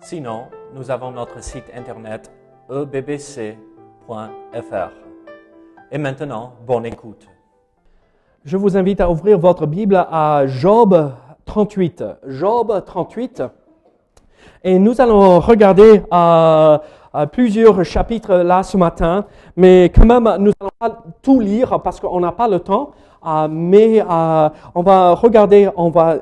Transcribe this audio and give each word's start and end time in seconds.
Sinon, 0.00 0.44
nous 0.74 0.90
avons 0.90 1.10
notre 1.10 1.42
site 1.42 1.64
internet 1.74 2.30
ebbc.fr. 2.70 3.56
Et 5.90 5.98
maintenant, 5.98 6.52
bonne 6.66 6.86
écoute. 6.86 7.26
Je 8.44 8.56
vous 8.56 8.76
invite 8.76 9.00
à 9.00 9.10
ouvrir 9.10 9.38
votre 9.38 9.66
Bible 9.66 9.96
à 9.96 10.46
Job 10.46 11.12
38. 11.44 12.04
Job 12.26 12.84
38. 12.86 13.42
Et 14.62 14.78
nous 14.78 15.00
allons 15.00 15.40
regarder 15.40 16.02
euh, 16.12 16.78
euh, 17.14 17.26
plusieurs 17.26 17.84
chapitres 17.84 18.34
là 18.36 18.62
ce 18.62 18.76
matin, 18.76 19.24
mais 19.56 19.90
quand 19.94 20.06
même, 20.06 20.36
nous 20.38 20.52
allons 20.60 20.70
pas 20.78 21.02
tout 21.22 21.40
lire 21.40 21.80
parce 21.82 21.98
qu'on 21.98 22.20
n'a 22.20 22.32
pas 22.32 22.48
le 22.48 22.60
temps. 22.60 22.92
Euh, 23.26 23.48
mais 23.50 24.00
on 24.02 24.82
va 24.82 25.14
regarder, 25.14 25.68
on 25.76 25.90
va, 25.90 26.14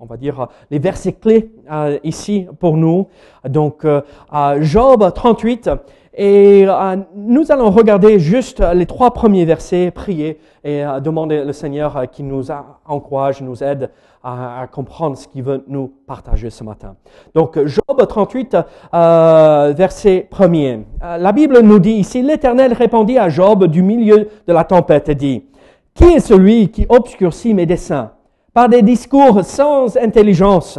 on 0.00 0.06
va 0.06 0.16
dire 0.16 0.48
les 0.70 0.78
versets 0.78 1.12
clés 1.12 1.50
euh, 1.70 1.98
ici 2.04 2.46
pour 2.58 2.76
nous. 2.76 3.06
Donc, 3.48 3.84
euh, 3.84 4.00
à 4.30 4.60
Job 4.60 5.12
38. 5.14 5.70
Et 6.14 6.64
euh, 6.66 6.96
nous 7.14 7.52
allons 7.52 7.70
regarder 7.70 8.18
juste 8.18 8.60
les 8.74 8.84
trois 8.84 9.12
premiers 9.12 9.44
versets, 9.44 9.90
prier 9.92 10.40
et 10.64 10.84
euh, 10.84 10.98
demander 11.00 11.44
le 11.44 11.52
Seigneur 11.52 11.96
euh, 11.96 12.04
qui 12.06 12.24
nous 12.24 12.50
a- 12.50 12.80
encourage, 12.84 13.40
nous 13.42 13.62
aide 13.62 13.90
à, 14.22 14.60
à 14.62 14.66
comprendre 14.66 15.16
ce 15.16 15.28
qu'il 15.28 15.44
veut 15.44 15.62
nous 15.68 15.92
partager 16.06 16.50
ce 16.50 16.64
matin. 16.64 16.96
Donc 17.34 17.58
Job 17.64 18.06
38, 18.08 18.56
euh, 18.92 19.72
verset 19.74 20.28
1er. 20.30 20.80
Euh, 21.02 21.16
la 21.16 21.32
Bible 21.32 21.60
nous 21.60 21.78
dit 21.78 21.92
ici, 21.92 22.22
l'Éternel 22.22 22.72
répondit 22.72 23.16
à 23.16 23.28
Job 23.28 23.66
du 23.66 23.82
milieu 23.82 24.28
de 24.46 24.52
la 24.52 24.64
tempête 24.64 25.08
et 25.08 25.14
dit, 25.14 25.44
Qui 25.94 26.04
est 26.04 26.20
celui 26.20 26.70
qui 26.70 26.86
obscurcit 26.88 27.54
mes 27.54 27.66
desseins? 27.66 28.10
Par 28.52 28.68
des 28.68 28.82
discours 28.82 29.44
sans 29.44 29.96
intelligence, 29.96 30.78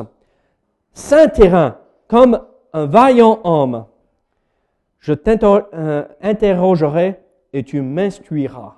saint 0.93 1.27
terrain, 1.27 1.77
comme 2.07 2.39
un 2.73 2.85
vaillant 2.85 3.39
homme 3.43 3.85
je 5.01 5.13
t'interrogerai 5.13 7.19
et 7.53 7.63
tu 7.63 7.81
m'instruiras. 7.81 8.75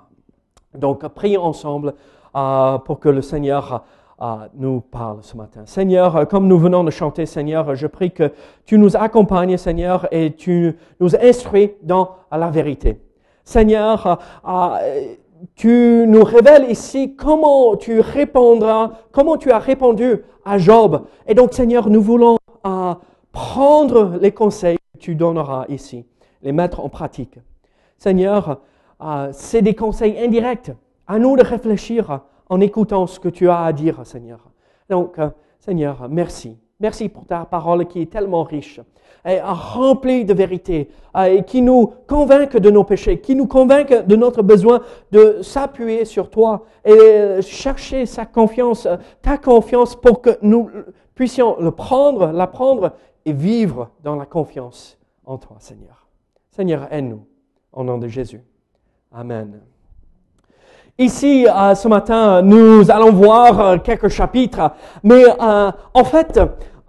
Donc, 0.73 1.05
prions 1.09 1.43
ensemble 1.43 1.93
euh, 2.35 2.77
pour 2.79 2.99
que 2.99 3.09
le 3.09 3.21
Seigneur 3.21 3.83
euh, 4.21 4.25
nous 4.55 4.81
parle 4.81 5.19
ce 5.21 5.37
matin. 5.37 5.63
Seigneur, 5.65 6.15
euh, 6.15 6.25
comme 6.25 6.47
nous 6.47 6.57
venons 6.57 6.83
de 6.83 6.89
chanter, 6.89 7.25
Seigneur, 7.25 7.75
je 7.75 7.87
prie 7.87 8.11
que 8.11 8.31
tu 8.65 8.79
nous 8.79 8.95
accompagnes, 8.95 9.57
Seigneur, 9.57 10.07
et 10.11 10.33
tu 10.33 10.77
nous 10.99 11.15
instruis 11.15 11.73
dans 11.83 12.15
la 12.31 12.49
vérité. 12.49 12.99
Seigneur, 13.43 14.07
euh, 14.07 14.15
euh, 14.47 15.15
tu 15.55 16.05
nous 16.07 16.23
révèles 16.23 16.69
ici 16.69 17.15
comment 17.15 17.75
tu 17.75 17.99
répondras, 17.99 18.91
comment 19.11 19.37
tu 19.37 19.51
as 19.51 19.59
répondu 19.59 20.23
à 20.45 20.57
Job. 20.57 21.05
Et 21.27 21.33
donc, 21.33 21.53
Seigneur, 21.53 21.89
nous 21.89 22.01
voulons 22.01 22.37
euh, 22.65 22.93
prendre 23.31 24.17
les 24.21 24.31
conseils 24.31 24.77
que 24.93 24.99
tu 24.99 25.15
donneras 25.15 25.65
ici, 25.69 26.05
les 26.41 26.51
mettre 26.51 26.79
en 26.79 26.89
pratique. 26.89 27.39
Seigneur, 27.97 28.61
euh, 29.01 29.29
c'est 29.31 29.61
des 29.61 29.75
conseils 29.75 30.17
indirects. 30.19 30.71
À 31.07 31.19
nous 31.19 31.35
de 31.35 31.43
réfléchir 31.43 32.21
en 32.49 32.61
écoutant 32.61 33.07
ce 33.07 33.19
que 33.19 33.29
tu 33.29 33.49
as 33.49 33.63
à 33.63 33.73
dire, 33.73 34.05
Seigneur. 34.05 34.39
Donc, 34.89 35.19
euh, 35.19 35.29
Seigneur, 35.59 36.07
merci. 36.09 36.57
Merci 36.83 37.07
pour 37.07 37.25
ta 37.25 37.45
parole 37.45 37.87
qui 37.87 38.01
est 38.01 38.11
tellement 38.11 38.43
riche 38.43 38.81
remplie 39.25 40.25
de 40.25 40.33
vérité 40.33 40.89
euh, 41.15 41.23
et 41.23 41.43
qui 41.43 41.61
nous 41.61 41.93
convainc 42.07 42.57
de 42.57 42.69
nos 42.69 42.83
péchés, 42.83 43.21
qui 43.21 43.35
nous 43.35 43.47
convainc 43.47 44.05
de 44.05 44.15
notre 44.17 44.41
besoin 44.41 44.81
de 45.09 45.41
s'appuyer 45.41 46.03
sur 46.03 46.29
toi 46.29 46.65
et 46.83 46.91
euh, 46.91 47.41
chercher 47.41 48.05
sa 48.05 48.25
confiance, 48.25 48.85
ta 49.21 49.37
confiance 49.37 49.95
pour 49.95 50.21
que 50.21 50.31
nous 50.41 50.69
puissions 51.15 51.55
le 51.57 51.71
prendre, 51.71 52.33
l'apprendre 52.33 52.91
et 53.23 53.31
vivre 53.31 53.91
dans 54.03 54.17
la 54.17 54.25
confiance 54.25 54.97
en 55.25 55.37
toi, 55.37 55.55
Seigneur. 55.59 56.05
Seigneur, 56.51 56.87
aide-nous 56.91 57.25
au 57.71 57.85
nom 57.85 57.97
de 57.97 58.09
Jésus. 58.09 58.43
Amen. 59.13 59.61
Ici, 60.97 61.47
euh, 61.47 61.75
ce 61.75 61.87
matin, 61.87 62.41
nous 62.41 62.91
allons 62.91 63.13
voir 63.13 63.81
quelques 63.81 64.09
chapitres, 64.09 64.73
mais 65.01 65.23
en 65.39 66.03
fait, 66.03 66.39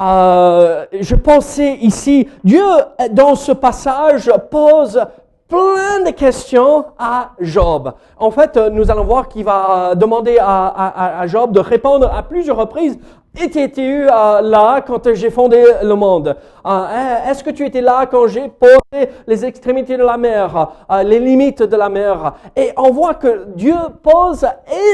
euh, 0.00 0.86
je 1.00 1.14
pensais 1.14 1.74
ici, 1.80 2.28
Dieu, 2.42 2.64
dans 3.12 3.34
ce 3.34 3.52
passage, 3.52 4.30
pose 4.50 5.00
plein 5.48 6.00
de 6.04 6.10
questions 6.10 6.84
à 6.98 7.30
Job. 7.38 7.92
En 8.18 8.30
fait, 8.30 8.56
nous 8.56 8.90
allons 8.90 9.04
voir 9.04 9.28
qu'il 9.28 9.44
va 9.44 9.94
demander 9.94 10.38
à, 10.40 11.20
à- 11.20 11.26
Job 11.26 11.52
de 11.52 11.60
répondre 11.60 12.10
à 12.12 12.22
plusieurs 12.22 12.56
reprises. 12.56 12.98
Étais-tu 13.40 14.06
euh, 14.08 14.40
là 14.42 14.80
quand 14.80 15.12
j'ai 15.12 15.30
fondé 15.30 15.64
le 15.82 15.94
monde? 15.94 16.36
Euh, 16.66 17.28
Est-ce 17.28 17.42
que 17.44 17.50
tu 17.50 17.66
étais 17.66 17.80
là 17.80 18.06
quand 18.06 18.26
j'ai 18.28 18.48
posé 18.48 19.08
les 19.26 19.44
extrémités 19.44 19.96
de 19.96 20.04
la 20.04 20.16
mer, 20.16 20.68
les 21.04 21.18
limites 21.18 21.62
de 21.62 21.76
la 21.76 21.88
mer? 21.88 22.34
Et 22.56 22.72
on 22.76 22.90
voit 22.92 23.14
que 23.14 23.46
Dieu 23.54 23.74
pose 24.02 24.46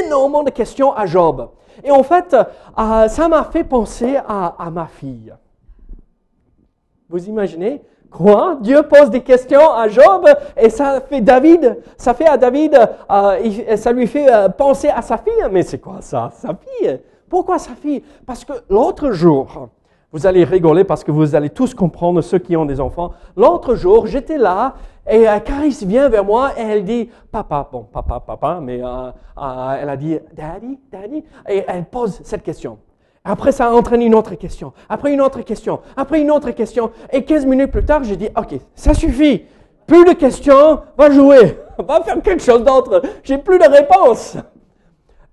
énormément 0.05 0.43
de 0.43 0.49
questions 0.49 0.91
à 0.93 1.05
Job. 1.05 1.49
Et 1.83 1.91
en 1.91 2.03
fait, 2.03 2.35
euh, 2.35 3.07
ça 3.07 3.27
m'a 3.27 3.43
fait 3.43 3.63
penser 3.63 4.17
à, 4.27 4.69
ma 4.71 4.87
fille. 4.87 5.33
Vous 7.09 7.27
imaginez 7.27 7.81
Quoi? 8.09 8.57
Dieu 8.59 8.83
pose 8.83 9.09
des 9.09 9.21
questions 9.21 9.71
à 9.71 9.87
Job 9.87 10.27
et 10.57 10.69
ça 10.69 10.99
fait 10.99 11.21
David, 11.21 11.77
ça 11.95 12.13
fait 12.13 12.27
à 12.27 12.35
David, 12.35 12.77
euh, 13.09 13.77
ça 13.77 13.93
lui 13.93 14.05
fait 14.05 14.29
euh, 14.29 14.49
penser 14.49 14.89
à 14.89 15.01
sa 15.01 15.17
fille. 15.17 15.47
Mais 15.49 15.63
c'est 15.63 15.79
quoi 15.79 16.01
ça? 16.01 16.29
Sa 16.33 16.49
fille? 16.49 16.99
Pourquoi 17.29 17.57
sa 17.57 17.71
fille? 17.71 18.03
Parce 18.25 18.43
que 18.43 18.51
l'autre 18.69 19.11
jour, 19.11 19.69
vous 20.11 20.27
allez 20.27 20.43
rigoler 20.43 20.83
parce 20.83 21.03
que 21.03 21.11
vous 21.11 21.35
allez 21.35 21.49
tous 21.49 21.73
comprendre, 21.73 22.21
ceux 22.21 22.39
qui 22.39 22.57
ont 22.57 22.65
des 22.65 22.81
enfants. 22.81 23.13
L'autre 23.37 23.75
jour, 23.75 24.07
j'étais 24.07 24.37
là 24.37 24.75
et 25.09 25.27
euh, 25.27 25.39
vient 25.83 26.09
vers 26.09 26.25
moi 26.25 26.51
et 26.57 26.61
elle 26.61 26.83
dit, 26.83 27.09
papa, 27.31 27.67
bon, 27.71 27.87
papa, 27.91 28.19
papa, 28.19 28.59
mais 28.61 28.81
euh, 28.83 29.09
euh, 29.37 29.77
elle 29.81 29.89
a 29.89 29.97
dit, 29.97 30.17
daddy, 30.33 30.79
daddy, 30.91 31.23
et 31.47 31.63
elle 31.67 31.85
pose 31.85 32.19
cette 32.23 32.43
question. 32.43 32.77
Après, 33.23 33.51
ça 33.51 33.67
a 33.67 33.71
entraîné 33.71 34.05
une 34.05 34.15
autre 34.15 34.35
question. 34.35 34.73
Après, 34.89 35.13
une 35.13 35.21
autre 35.21 35.41
question. 35.41 35.79
Après, 35.95 36.21
une 36.21 36.31
autre 36.31 36.51
question. 36.51 36.91
Et 37.11 37.23
15 37.23 37.45
minutes 37.45 37.71
plus 37.71 37.85
tard, 37.85 38.03
j'ai 38.03 38.17
dit, 38.17 38.29
OK, 38.35 38.59
ça 38.75 38.93
suffit. 38.93 39.43
Plus 39.85 40.05
de 40.05 40.13
questions, 40.13 40.79
va 40.97 41.11
jouer. 41.11 41.57
Va 41.87 42.01
faire 42.01 42.21
quelque 42.21 42.43
chose 42.43 42.63
d'autre. 42.63 43.01
J'ai 43.23 43.37
plus 43.37 43.57
de 43.57 43.67
réponses. 43.67 44.37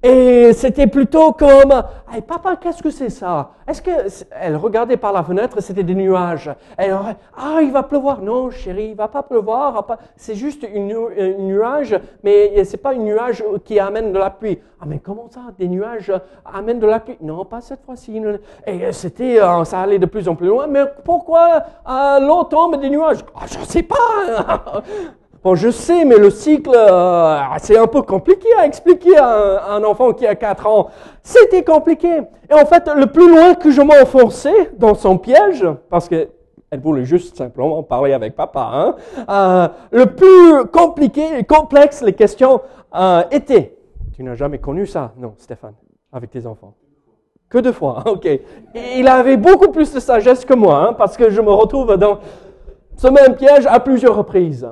Et 0.00 0.53
c'était 0.53 0.86
plutôt 0.86 1.32
comme, 1.32 1.72
hey, 2.12 2.22
papa, 2.22 2.54
qu'est-ce 2.54 2.81
que 2.84 2.91
c'est 2.91 3.10
ça? 3.10 3.50
Est-ce 3.66 3.82
que 3.82 3.91
elle 4.31 4.54
regardait 4.54 4.97
par 4.97 5.12
la 5.12 5.25
fenêtre, 5.25 5.60
c'était 5.60 5.82
des 5.82 5.97
nuages. 5.97 6.48
Elle 6.76 6.97
ah, 7.36 7.59
il 7.60 7.72
va 7.72 7.82
pleuvoir. 7.82 8.22
Non, 8.22 8.48
chérie, 8.50 8.91
il 8.91 8.94
va 8.94 9.08
pas 9.08 9.25
pleuvoir. 9.25 9.84
pas- 9.87 9.98
C'est 10.16 10.37
juste 10.37 10.64
une, 10.72 10.87
nu- 10.87 11.19
un 11.20 11.38
nuage, 11.42 11.98
mais 12.22 12.62
c'est 12.62 12.76
pas 12.76 12.92
un 12.92 12.98
nuage 12.98 13.42
qui 13.64 13.81
amène 13.81 14.12
de 14.12 14.19
la 14.19 14.31
pluie. 14.31 14.60
Ah, 14.81 14.84
mais 14.87 15.00
comment 15.00 15.26
ça 15.31 15.41
Des 15.58 15.66
nuages 15.66 16.12
amènent 16.44 16.78
de 16.78 16.87
la 16.87 17.00
pluie? 17.00 17.19
Non, 17.20 17.44
pas 17.44 17.60
cette 17.60 17.82
fois-ci. 17.84 18.22
Et 18.69 18.92
c'était, 18.92 19.42
euh, 19.42 19.64
ça 19.64 19.81
allait 19.81 19.98
de 19.98 20.06
plus 20.06 20.28
en 20.28 20.37
plus 20.37 20.47
loin. 20.47 20.69
Mais 20.69 20.84
pourquoi 21.04 21.64
euh, 21.88 22.20
l'eau 22.20 22.44
tombe 22.44 22.81
des 22.81 22.88
nuages? 22.88 23.19
Ah, 23.34 23.46
Je 23.46 23.58
sais 23.67 23.82
pas. 23.82 23.96
Bon, 25.44 25.55
je 25.55 25.70
sais, 25.70 26.05
mais 26.05 26.17
le 26.19 26.31
cycle, 26.31 26.73
euh, 26.75 27.38
c'est 27.58 27.79
un 27.79 27.87
peu 27.87 28.02
compliqué 28.02 28.49
à 28.58 28.67
expliquer 28.67 29.17
à 29.17 29.73
un, 29.73 29.85
enfant 29.85 30.12
qui 30.12 30.26
a 30.26 30.35
4 30.35 30.67
ans. 30.67 30.88
C'était 31.23 31.62
compliqué. 31.62 32.23
Et 32.50 32.55
en 32.55 32.67
fait, 32.67 32.90
le 32.96 33.06
plus 33.06 33.29
loin 33.29 33.55
que 33.55 33.70
je 33.70 33.81
m'enfonçais 33.81 34.73
dans 34.76 34.94
son 34.94 35.17
piège, 35.17 35.64
parce 35.90 36.08
que 36.08 36.29
elle 36.70 36.81
voulait 36.81 37.05
juste 37.05 37.37
simplement 37.37 37.82
parler 37.82 38.12
avec 38.12 38.35
papa, 38.35 38.70
hein, 38.73 38.96
euh, 39.31 39.69
le 39.90 40.06
plus 40.06 40.67
compliqué 40.70 41.38
et 41.38 41.44
complexe 41.44 42.02
les 42.02 42.12
questions 42.12 42.61
euh, 42.94 43.23
étaient. 43.31 43.76
Tu 44.14 44.23
n'as 44.23 44.34
jamais 44.34 44.58
connu 44.58 44.87
ça? 44.87 45.12
Non, 45.17 45.34
Stéphane, 45.38 45.75
avec 46.12 46.31
tes 46.31 46.46
enfants. 46.46 46.75
Que 47.49 47.58
deux 47.58 47.73
fois, 47.73 48.02
ok. 48.06 48.26
Et 48.26 48.43
il 48.96 49.06
avait 49.06 49.37
beaucoup 49.37 49.70
plus 49.70 49.94
de 49.94 50.00
sagesse 50.00 50.44
que 50.44 50.55
moi, 50.55 50.88
hein, 50.88 50.93
parce 50.94 51.17
que 51.17 51.31
je 51.31 51.41
me 51.41 51.52
retrouve 51.52 51.96
dans 51.96 52.19
ce 52.96 53.06
même 53.06 53.37
piège 53.37 53.67
à 53.67 53.79
plusieurs 53.79 54.17
reprises. 54.17 54.69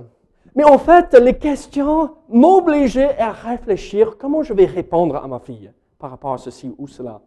Mais 0.57 0.65
en 0.65 0.79
fait, 0.79 1.15
les 1.15 1.35
questions 1.35 2.11
m'obligeaient 2.31 3.17
à 3.19 3.31
réfléchir 3.31 4.17
comment 4.19 4.43
je 4.43 4.55
vais 4.55 4.65
répondre 4.65 5.17
à 5.17 5.29
ma 5.29 5.39
fille 5.39 5.71
par 5.99 6.11
rapport 6.11 6.33
à 6.33 6.39
ceci 6.39 6.75
ou 6.79 6.89
cela. 6.89 7.21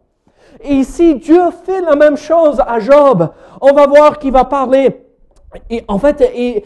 Et 0.62 0.74
ici, 0.74 1.14
Dieu 1.14 1.40
fait 1.64 1.80
la 1.80 1.94
même 1.94 2.16
chose 2.16 2.60
à 2.60 2.80
Job. 2.80 3.30
On 3.60 3.72
va 3.72 3.86
voir 3.86 4.18
qu'il 4.18 4.32
va 4.32 4.44
parler. 4.44 5.04
Et 5.68 5.84
en 5.86 5.98
fait, 5.98 6.28
il, 6.36 6.62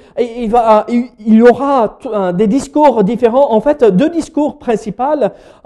y 1.18 1.42
aura 1.42 1.98
des 2.32 2.46
discours 2.46 3.04
différents. 3.04 3.52
En 3.52 3.60
fait, 3.60 3.84
deux 3.84 4.10
discours 4.10 4.58
principaux 4.58 5.02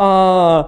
euh, 0.00 0.62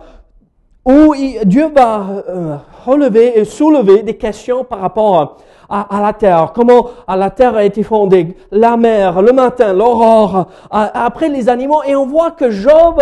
où 0.85 1.15
Dieu 1.45 1.69
va 1.69 2.07
euh, 2.29 2.57
relever 2.85 3.39
et 3.39 3.45
soulever 3.45 4.03
des 4.03 4.17
questions 4.17 4.65
par 4.65 4.81
rapport 4.81 5.39
à, 5.69 6.01
la 6.01 6.13
terre, 6.13 6.53
comment 6.53 6.89
la 7.07 7.31
terre 7.31 7.55
a 7.55 7.63
été 7.63 7.85
fondée, 7.85 8.37
la 8.51 8.77
mer, 8.77 9.23
le 9.23 9.33
matin, 9.33 9.73
l'aurore, 9.73 10.49
après 10.71 11.29
les 11.29 11.49
animaux, 11.49 11.83
et 11.87 11.95
on 11.95 12.07
voit 12.07 12.33
que 12.33 12.51
Job 12.51 13.01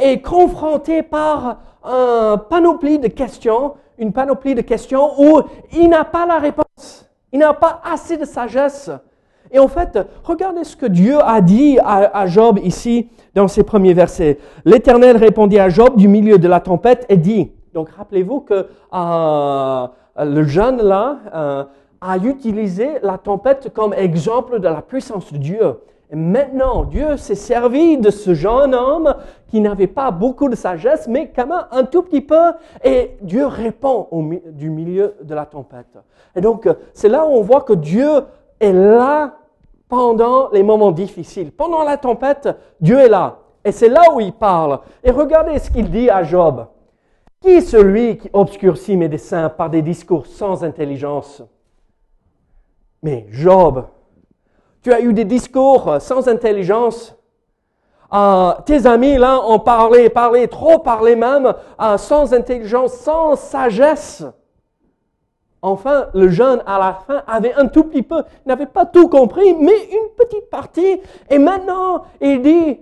est 0.00 0.20
confronté 0.20 1.02
par 1.02 1.56
un 1.82 2.36
panoplie 2.48 3.00
de 3.00 3.08
questions, 3.08 3.74
une 3.98 4.12
panoplie 4.12 4.54
de 4.54 4.60
questions 4.60 5.10
où 5.18 5.40
il 5.72 5.88
n'a 5.88 6.04
pas 6.04 6.26
la 6.26 6.38
réponse, 6.38 7.10
il 7.32 7.40
n'a 7.40 7.54
pas 7.54 7.80
assez 7.84 8.16
de 8.16 8.24
sagesse. 8.24 8.90
Et 9.52 9.58
en 9.58 9.68
fait, 9.68 9.98
regardez 10.24 10.64
ce 10.64 10.76
que 10.76 10.86
Dieu 10.86 11.18
a 11.20 11.40
dit 11.40 11.78
à, 11.84 12.26
Job 12.26 12.58
ici 12.62 13.08
dans 13.34 13.48
ses 13.48 13.62
premiers 13.62 13.94
versets. 13.94 14.38
L'Éternel 14.64 15.16
répondit 15.16 15.58
à 15.58 15.68
Job 15.68 15.96
du 15.96 16.08
milieu 16.08 16.38
de 16.38 16.48
la 16.48 16.60
tempête 16.60 17.06
et 17.08 17.16
dit, 17.16 17.50
donc 17.74 17.90
rappelez-vous 17.90 18.40
que 18.40 18.66
euh, 18.94 19.86
le 20.24 20.42
jeune 20.44 20.82
là, 20.82 21.18
euh, 21.34 21.64
a 22.00 22.16
utilisé 22.18 22.98
la 23.02 23.18
tempête 23.18 23.72
comme 23.72 23.92
exemple 23.92 24.60
de 24.60 24.68
la 24.68 24.82
puissance 24.82 25.32
de 25.32 25.38
Dieu. 25.38 25.76
Et 26.12 26.16
maintenant, 26.16 26.84
Dieu 26.84 27.16
s'est 27.16 27.36
servi 27.36 27.96
de 27.96 28.10
ce 28.10 28.34
jeune 28.34 28.74
homme 28.74 29.14
qui 29.48 29.60
n'avait 29.60 29.86
pas 29.86 30.10
beaucoup 30.10 30.48
de 30.48 30.56
sagesse, 30.56 31.06
mais 31.08 31.30
quand 31.34 31.46
même 31.46 31.66
un 31.70 31.84
tout 31.84 32.02
petit 32.02 32.20
peu, 32.20 32.52
et 32.82 33.16
Dieu 33.20 33.46
répond 33.46 34.08
au, 34.10 34.24
du 34.50 34.70
milieu 34.70 35.14
de 35.22 35.34
la 35.34 35.46
tempête. 35.46 35.98
Et 36.34 36.40
donc, 36.40 36.68
c'est 36.94 37.08
là 37.08 37.24
où 37.26 37.30
on 37.30 37.42
voit 37.42 37.60
que 37.60 37.74
Dieu 37.74 38.08
est 38.58 38.72
là 38.72 39.34
pendant 39.90 40.48
les 40.50 40.62
moments 40.62 40.92
difficiles. 40.92 41.52
Pendant 41.52 41.82
la 41.82 41.98
tempête, 41.98 42.48
Dieu 42.80 42.98
est 42.98 43.08
là. 43.08 43.40
Et 43.64 43.72
c'est 43.72 43.88
là 43.88 44.04
où 44.14 44.20
il 44.20 44.32
parle. 44.32 44.80
Et 45.04 45.10
regardez 45.10 45.58
ce 45.58 45.70
qu'il 45.70 45.90
dit 45.90 46.08
à 46.08 46.22
Job. 46.22 46.66
Qui 47.42 47.50
est 47.50 47.60
celui 47.60 48.16
qui 48.18 48.30
obscurcit 48.32 48.96
mes 48.96 49.08
desseins 49.08 49.48
par 49.48 49.68
des 49.68 49.82
discours 49.82 50.26
sans 50.26 50.62
intelligence? 50.62 51.42
Mais 53.02 53.26
Job, 53.30 53.86
tu 54.82 54.92
as 54.92 55.00
eu 55.00 55.12
des 55.12 55.24
discours 55.24 56.00
sans 56.00 56.28
intelligence? 56.28 57.16
Euh, 58.12 58.52
tes 58.66 58.86
amis, 58.86 59.16
là, 59.16 59.40
ont 59.46 59.58
parlé, 59.58 60.08
parlé, 60.08 60.48
trop 60.48 60.78
parlé 60.78 61.16
même, 61.16 61.52
euh, 61.80 61.96
sans 61.96 62.32
intelligence, 62.32 62.94
sans 62.94 63.36
sagesse. 63.36 64.24
Enfin, 65.62 66.06
le 66.14 66.28
jeune, 66.28 66.62
à 66.66 66.78
la 66.78 66.94
fin, 66.94 67.22
avait 67.26 67.52
un 67.54 67.66
tout 67.66 67.84
petit 67.84 68.02
peu, 68.02 68.22
n'avait 68.46 68.66
pas 68.66 68.86
tout 68.86 69.08
compris, 69.08 69.54
mais 69.54 69.84
une 69.90 70.08
petite 70.16 70.48
partie. 70.48 71.00
Et 71.28 71.38
maintenant, 71.38 72.04
il 72.20 72.40
dit, 72.40 72.80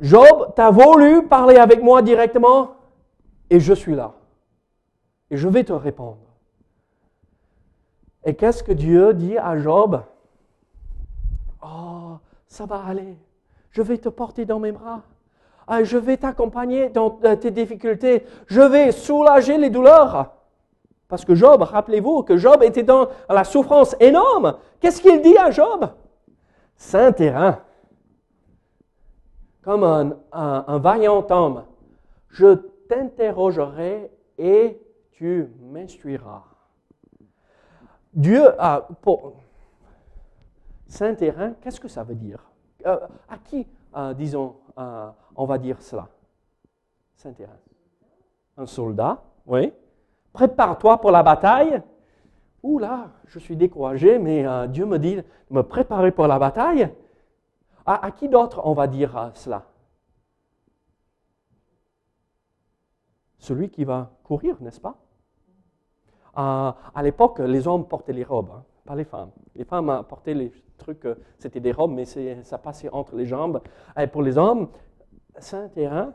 Job, 0.00 0.52
tu 0.54 0.60
as 0.60 0.70
voulu 0.70 1.26
parler 1.26 1.56
avec 1.56 1.82
moi 1.82 2.02
directement, 2.02 2.72
et 3.48 3.60
je 3.60 3.72
suis 3.72 3.94
là. 3.94 4.12
Et 5.30 5.36
je 5.36 5.48
vais 5.48 5.64
te 5.64 5.72
répondre. 5.72 6.18
Et 8.24 8.34
qu'est-ce 8.34 8.62
que 8.62 8.72
Dieu 8.72 9.14
dit 9.14 9.38
à 9.38 9.56
Job? 9.56 10.02
Oh, 11.62 12.18
ça 12.46 12.66
va 12.66 12.82
aller. 12.86 13.16
Je 13.70 13.80
vais 13.80 13.96
te 13.96 14.10
porter 14.10 14.44
dans 14.44 14.58
mes 14.58 14.72
bras. 14.72 15.00
Ah, 15.66 15.82
je 15.82 15.96
vais 15.96 16.18
t'accompagner 16.18 16.90
dans 16.90 17.10
tes 17.10 17.50
difficultés. 17.50 18.26
Je 18.46 18.60
vais 18.60 18.92
soulager 18.92 19.56
les 19.56 19.70
douleurs. 19.70 20.32
Parce 21.12 21.26
que 21.26 21.34
Job, 21.34 21.60
rappelez-vous 21.60 22.22
que 22.22 22.38
Job 22.38 22.62
était 22.62 22.84
dans 22.84 23.06
la 23.28 23.44
souffrance 23.44 23.94
énorme. 24.00 24.56
Qu'est-ce 24.80 25.02
qu'il 25.02 25.20
dit 25.20 25.36
à 25.36 25.50
Job? 25.50 25.90
Saint 26.74 27.12
terrain. 27.12 27.58
Comme 29.60 29.84
un, 29.84 30.16
un 30.32 30.78
vaillant 30.78 31.22
homme. 31.28 31.64
Je 32.30 32.54
t'interrogerai 32.88 34.10
et 34.38 34.80
tu 35.10 35.52
m'instruiras. 35.60 36.44
Dieu 38.14 38.58
a 38.58 38.88
saint 40.86 41.14
terrain, 41.14 41.52
qu'est-ce 41.60 41.78
que 41.78 41.88
ça 41.88 42.04
veut 42.04 42.14
dire? 42.14 42.42
Euh, 42.86 42.98
À 43.28 43.36
qui, 43.36 43.66
euh, 43.94 44.14
disons, 44.14 44.56
euh, 44.78 45.10
on 45.36 45.44
va 45.44 45.58
dire 45.58 45.76
cela? 45.82 46.08
Saint 47.16 47.34
terrain. 47.34 47.60
Un 48.56 48.64
soldat, 48.64 49.22
oui. 49.44 49.74
Prépare-toi 50.32 51.00
pour 51.00 51.10
la 51.10 51.22
bataille. 51.22 51.82
Ouh 52.62 52.78
là, 52.78 53.10
je 53.26 53.38
suis 53.38 53.56
découragé, 53.56 54.18
mais 54.18 54.46
Dieu 54.68 54.86
me 54.86 54.98
dit 54.98 55.16
de 55.16 55.24
me 55.50 55.62
préparer 55.62 56.12
pour 56.12 56.26
la 56.26 56.38
bataille. 56.38 56.88
À, 57.84 58.10
qui 58.12 58.28
d'autre 58.28 58.60
on 58.64 58.74
va 58.74 58.86
dire 58.86 59.32
cela? 59.34 59.64
Celui 63.38 63.70
qui 63.70 63.84
va 63.84 64.12
courir, 64.22 64.56
n'est-ce 64.60 64.80
pas? 64.80 64.96
À 66.34 67.02
l'époque, 67.02 67.40
les 67.40 67.66
hommes 67.66 67.86
portaient 67.88 68.12
les 68.12 68.24
robes, 68.24 68.50
hein, 68.54 68.64
pas 68.86 68.94
les 68.94 69.04
femmes. 69.04 69.32
Les 69.56 69.64
femmes 69.64 70.04
portaient 70.08 70.34
les 70.34 70.52
trucs, 70.78 71.04
euh, 71.04 71.16
c'était 71.38 71.60
des 71.60 71.72
robes, 71.72 71.92
mais 71.92 72.04
ça 72.04 72.58
passait 72.58 72.88
entre 72.90 73.16
les 73.16 73.26
jambes. 73.26 73.60
Et 73.98 74.06
pour 74.06 74.22
les 74.22 74.38
hommes, 74.38 74.68
Saint-Terrain, 75.38 76.12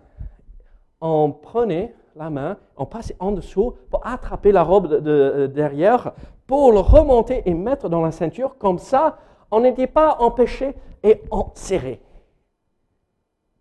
on 1.01 1.31
prenait 1.31 1.93
la 2.17 2.29
main, 2.29 2.57
on 2.75 2.85
passait 2.85 3.15
en 3.19 3.31
dessous 3.31 3.75
pour 3.89 4.05
attraper 4.05 4.51
la 4.51 4.63
robe 4.63 4.87
de, 4.87 5.11
euh, 5.11 5.47
derrière, 5.47 6.13
pour 6.45 6.71
le 6.71 6.79
remonter 6.79 7.43
et 7.45 7.53
mettre 7.53 7.89
dans 7.89 8.01
la 8.01 8.11
ceinture. 8.11 8.57
Comme 8.57 8.79
ça, 8.79 9.17
on 9.51 9.61
n'était 9.61 9.87
pas 9.87 10.17
empêché 10.19 10.75
et 11.03 11.21
on 11.31 11.45
serrait 11.53 12.01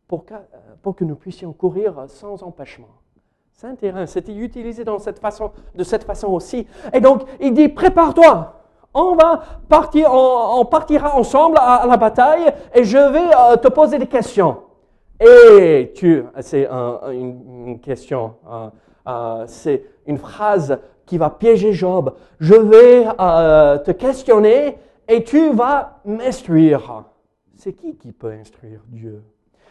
pour 0.08 0.25
que, 0.25 0.35
euh, 0.35 0.38
pour 0.82 0.97
que 0.97 1.05
nous 1.05 1.17
puissions 1.17 1.53
courir 1.53 2.05
sans 2.08 2.43
empêchement. 2.43 2.88
Saint-Terrain, 3.53 4.06
c'était 4.06 4.35
utilisé 4.35 4.85
de 4.85 4.99
cette 4.99 6.05
façon 6.05 6.29
aussi? 6.29 6.67
Et 6.93 7.00
donc, 7.00 7.23
il 7.41 7.55
dit, 7.55 7.69
prépare-toi. 7.69 8.53
On 8.93 9.14
va 9.14 9.43
partir, 9.69 10.11
on, 10.12 10.64
partira 10.64 11.17
ensemble 11.17 11.58
à, 11.61 11.87
la 11.87 11.97
bataille 11.97 12.53
et 12.75 12.85
je 12.85 12.97
vais 12.97 13.35
euh, 13.35 13.56
te 13.56 13.69
poser 13.69 13.99
des 13.99 14.06
questions. 14.06 14.66
Et 15.21 15.93
tu, 15.95 16.25
c'est 16.41 16.67
une, 16.67 17.81
question, 17.81 18.35
euh, 18.51 18.69
euh, 19.09 19.45
c'est 19.47 19.85
une 20.07 20.19
phrase 20.19 20.79
qui 21.07 21.19
va 21.19 21.31
piéger 21.31 21.73
Job. 21.73 22.15
Je 22.39 22.55
vais 22.55 23.05
te 23.85 23.91
questionner 23.93 24.77
et 25.09 25.25
tu 25.25 25.53
vas 25.53 26.01
m'instruire. 26.05 27.05
C'est 27.55 27.73
qui 27.73 27.96
qui 27.96 28.13
peut 28.13 28.32
instruire 28.32 28.81
Dieu? 28.89 29.23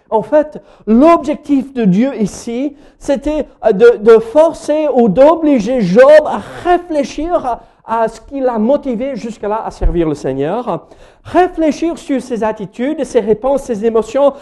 En 0.10 0.22
fait, 0.22 0.62
l'objectif 0.86 1.74
de 1.74 1.84
Dieu 1.84 2.16
ici, 2.22 2.76
c'était 3.00 3.48
de, 3.74 4.20
forcer 4.20 4.88
ou 4.94 5.10
d'obliger 5.10 5.82
Job 5.82 6.26
à 6.26 6.40
réfléchir 6.64 7.46
à, 7.46 7.62
ce 7.88 8.22
qui 8.22 8.40
l'a 8.40 8.58
motivé 8.58 9.16
jusque-là 9.16 9.64
à 9.66 9.72
servir 9.72 10.08
le 10.08 10.16
Seigneur, 10.16 10.88
réfléchir 11.24 11.98
sur 11.98 12.22
ses 12.22 12.44
attitudes, 12.44 13.04
ses 13.04 13.20
réponses, 13.20 13.64
ses 13.64 13.86
émotions, 13.86 14.34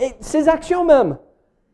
et 0.00 0.12
ses 0.20 0.48
actions 0.48 0.84
même. 0.84 1.18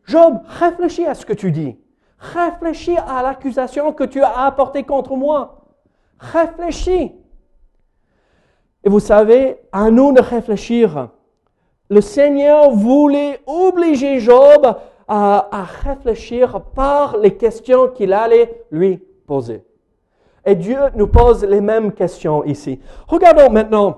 Job, 0.05 0.39
réfléchis 0.45 1.05
à 1.05 1.13
ce 1.13 1.25
que 1.25 1.33
tu 1.33 1.51
dis. 1.51 1.77
Réfléchis 2.19 2.97
à 2.97 3.21
l'accusation 3.23 3.93
que 3.93 4.03
tu 4.03 4.21
as 4.21 4.45
apportée 4.45 4.83
contre 4.83 5.15
moi. 5.15 5.65
Réfléchis. 6.19 7.13
Et 8.83 8.89
vous 8.89 8.99
savez, 8.99 9.59
à 9.71 9.89
nous 9.89 10.11
de 10.11 10.21
réfléchir 10.21 11.09
le 11.89 12.01
Seigneur 12.01 12.71
voulait 12.71 13.39
obliger 13.45 14.19
Job 14.19 14.75
à, 15.07 15.65
réfléchir 15.83 16.61
par 16.73 17.17
les 17.17 17.35
questions 17.37 17.89
qu'il 17.89 18.13
allait 18.13 18.65
lui 18.71 18.97
poser. 19.27 19.63
Et 20.45 20.55
Dieu 20.55 20.77
nous 20.95 21.07
pose 21.07 21.43
les 21.43 21.61
mêmes 21.61 21.93
questions 21.93 22.43
ici. 22.43 22.79
Regardons 23.07 23.49
maintenant 23.49 23.97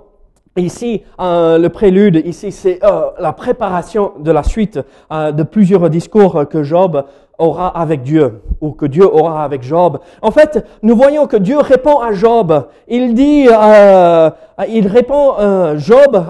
Ici, 0.58 1.04
euh, 1.20 1.58
le 1.58 1.68
prélude, 1.68 2.22
ici, 2.25 2.50
c'est 2.54 2.82
euh, 2.82 3.10
la 3.20 3.34
préparation 3.34 4.14
de 4.20 4.32
la 4.32 4.42
suite 4.42 4.80
euh, 5.12 5.34
de 5.34 5.44
plusieurs 5.44 5.90
discours 5.90 6.48
que 6.48 6.64
Job 6.64 7.04
aura 7.38 7.78
avec 7.78 8.04
Dieu, 8.04 8.42
ou 8.62 8.72
que 8.72 8.86
Dieu 8.86 9.06
aura 9.06 9.44
avec 9.44 9.64
Job. 9.64 10.00
En 10.22 10.32
fait, 10.32 10.66
nous 10.82 10.96
voyons 10.96 11.28
que 11.28 11.36
Dieu 11.36 11.60
répond 11.60 12.00
à 12.00 12.14
Job. 12.14 12.68
Il 12.88 13.14
dit, 13.14 13.50
il 13.50 14.88
répond 14.88 15.34
Job 15.75 16.24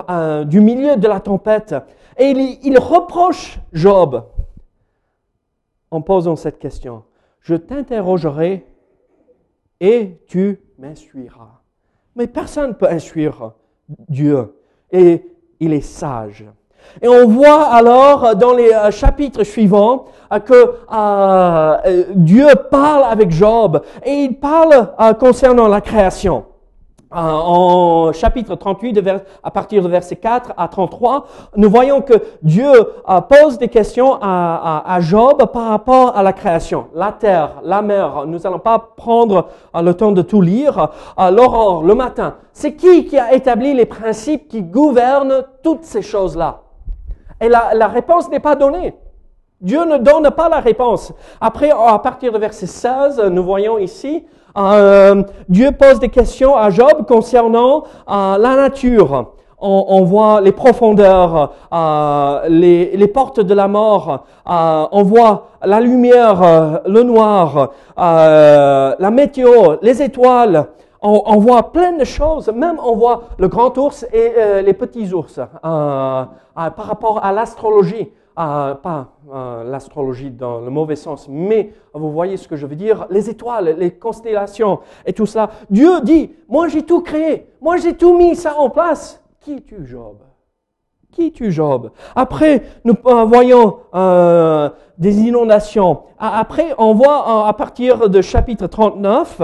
du 0.48 0.62
milieu 0.62 0.96
de 0.96 1.08
la 1.08 1.20
tempête, 1.20 1.76
et 2.18 2.32
il, 2.32 2.58
il 2.64 2.80
reproche 2.80 3.60
Job 3.72 4.24
en 5.92 6.02
posant 6.02 6.36
cette 6.36 6.58
question. 6.58 7.04
Je 7.42 7.54
t'interrogerai 7.54 8.66
et 9.86 10.18
tu 10.28 10.60
m'instruiras. 10.80 11.62
Mais 12.16 12.26
personne 12.26 12.70
ne 12.70 12.74
peut 12.74 12.90
instruire 12.90 13.52
Dieu 14.10 14.56
et 14.92 15.24
il 15.60 15.74
est 15.74 15.82
sage. 15.82 16.44
Et 17.04 17.08
on 17.08 17.28
voit 17.28 17.66
alors 17.66 18.36
dans 18.36 18.54
les 18.54 18.72
euh, 18.72 18.90
chapitres 18.90 19.44
suivants 19.44 20.06
euh, 20.32 20.40
que 20.40 20.76
euh, 20.92 22.04
Dieu 22.16 22.48
parle 22.72 23.04
avec 23.12 23.30
Job 23.30 23.82
et 24.04 24.12
il 24.12 24.40
parle 24.40 24.92
concernant 25.20 25.68
la 25.68 25.82
création. 25.82 26.46
Euh, 27.16 27.20
en 27.22 28.12
chapitre 28.12 28.56
38, 28.56 28.92
de 28.92 29.00
vers- 29.00 29.22
à 29.42 29.50
partir 29.50 29.82
de 29.82 29.88
verset 29.88 30.18
4 30.18 30.52
à 30.58 30.68
33, 30.68 31.26
nous 31.56 31.70
voyons 31.70 32.02
que 32.02 32.14
Dieu 32.42 32.70
euh, 32.70 33.22
pose 33.22 33.58
des 33.58 33.70
questions 33.70 34.18
à, 34.22 34.98
Job 35.00 35.46
par 35.54 35.70
rapport 35.70 36.18
à 36.18 36.24
la 36.24 36.34
création, 36.34 36.88
la 36.94 37.14
terre, 37.14 37.62
la 37.64 37.82
mer. 37.82 38.26
Nous 38.28 38.40
n'allons 38.40 38.60
pas 38.60 38.80
prendre 38.98 39.48
euh, 39.76 39.82
le 39.82 39.94
temps 39.94 40.12
de 40.12 40.22
tout 40.22 40.42
lire. 40.42 40.90
L'aurore, 41.18 41.84
le 41.84 41.96
matin. 41.96 42.36
C'est 42.52 42.74
qui 42.76 43.06
qui 43.06 43.18
a 43.18 43.34
établi 43.34 43.74
les 43.74 43.86
principes 43.86 44.50
qui 44.50 44.62
gouvernent 44.62 45.46
toutes 45.64 45.84
ces 45.86 46.02
choses-là? 46.02 46.64
Et 47.40 47.48
la, 47.48 47.74
la 47.74 47.88
réponse 47.88 48.30
n'est 48.30 48.40
pas 48.42 48.56
donnée. 48.56 48.94
Dieu 49.62 49.86
ne 49.86 49.98
donne 49.98 50.30
pas 50.32 50.50
la 50.50 50.60
réponse. 50.60 51.14
Après, 51.40 51.72
à 51.72 51.98
partir 52.00 52.34
de 52.34 52.38
verset 52.38 52.68
16, 52.68 53.22
nous 53.32 53.44
voyons 53.44 53.78
ici, 53.78 54.26
euh, 54.58 55.24
Dieu 55.50 55.72
pose 55.72 56.00
des 56.00 56.10
questions 56.10 56.56
à 56.56 56.70
Job 56.70 57.06
concernant 57.08 57.84
euh, 58.10 58.38
la 58.38 58.56
nature. 58.56 59.32
On, 59.68 60.04
voit 60.04 60.42
les 60.42 60.52
profondeurs, 60.52 61.54
euh, 61.74 62.42
les, 62.50 63.08
portes 63.08 63.40
de 63.40 63.54
la 63.56 63.68
mort, 63.68 64.26
on 64.46 65.02
voit 65.02 65.48
la 65.64 65.80
lumière, 65.80 66.82
le 66.86 67.02
noir, 67.02 67.72
la 67.98 69.12
météo, 69.12 69.78
les 69.82 70.04
étoiles. 70.04 70.68
On, 71.02 71.38
voit 71.38 71.72
plein 71.72 71.94
de 71.94 72.04
choses, 72.04 72.50
même 72.50 72.78
on 72.86 72.96
voit 72.96 73.24
le 73.40 73.48
grand 73.48 73.76
ours 73.80 74.06
et 74.14 74.34
les 74.62 74.74
petits 74.74 75.12
ours 75.14 75.40
par 75.64 76.30
rapport 76.76 77.26
à 77.26 77.32
l'astrologie. 77.32 78.12
Euh, 78.38 78.76
pas 78.76 79.14
euh, 79.34 79.64
l'astrologie 79.64 80.30
dans 80.30 80.60
le 80.60 80.70
mauvais 80.70 80.98
sens, 80.98 81.28
mais 81.30 81.72
vous 81.94 82.12
voyez 82.12 82.36
ce 82.36 82.50
que 82.50 82.58
je 82.58 82.66
veux 82.66 82.76
dire, 82.76 83.08
les 83.10 83.30
étoiles, 83.30 83.78
les 83.78 83.92
constellations 83.92 84.82
et 85.06 85.14
tout 85.14 85.26
cela. 85.26 85.52
Dieu 85.70 86.02
dit, 86.02 86.34
moi 86.50 86.68
j'ai 86.68 86.84
tout 86.84 87.00
créé, 87.00 87.48
moi 87.62 87.78
j'ai 87.78 87.94
tout 87.94 88.18
mis 88.18 88.36
ça 88.36 88.58
en 88.58 88.70
place. 88.70 89.24
Qui 89.40 89.54
es-tu, 89.54 89.86
Job? 89.86 90.18
Qui 91.14 91.28
es-tu, 91.28 91.50
Job? 91.50 91.92
Après, 92.14 92.64
nous 92.84 92.96
euh, 93.06 93.24
voyons 93.24 93.78
des 94.98 95.22
inondations. 95.22 96.02
Après, 96.20 96.76
on 96.78 96.94
voit 96.94 97.48
à 97.48 97.54
partir 97.54 98.10
de 98.10 98.22
chapitre 98.22 98.68
39 98.68 99.42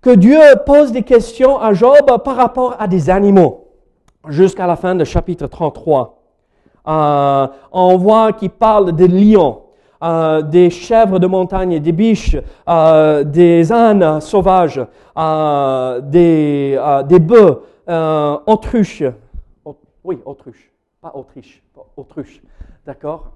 que 0.00 0.10
Dieu 0.10 0.38
pose 0.64 0.92
des 0.92 1.02
questions 1.02 1.58
à 1.58 1.72
Job 1.72 2.22
par 2.24 2.36
rapport 2.36 2.76
à 2.78 2.86
des 2.86 3.10
animaux, 3.10 3.72
jusqu'à 4.28 4.68
la 4.68 4.76
fin 4.76 4.94
de 4.94 5.02
chapitre 5.02 5.48
33. 5.48 6.19
Euh, 6.88 7.46
on 7.72 7.96
voit 7.96 8.32
qu'il 8.32 8.50
parle 8.50 8.92
des 8.92 9.08
lions, 9.08 9.62
euh, 10.02 10.42
des 10.42 10.70
chèvres 10.70 11.18
de 11.18 11.26
montagne, 11.26 11.78
des 11.78 11.92
biches, 11.92 12.36
euh, 12.68 13.22
des 13.24 13.70
ânes 13.72 14.20
sauvages, 14.20 14.80
euh, 15.16 16.00
des, 16.00 16.76
euh, 16.78 17.02
des 17.02 17.18
bœufs, 17.18 17.62
euh, 17.88 18.38
autruches. 18.46 19.02
Au- 19.64 19.76
oui, 20.04 20.18
autruche, 20.24 20.70
pas 21.02 21.12
Autriche, 21.14 21.62
autruche. 21.96 22.40
D'accord? 22.86 23.26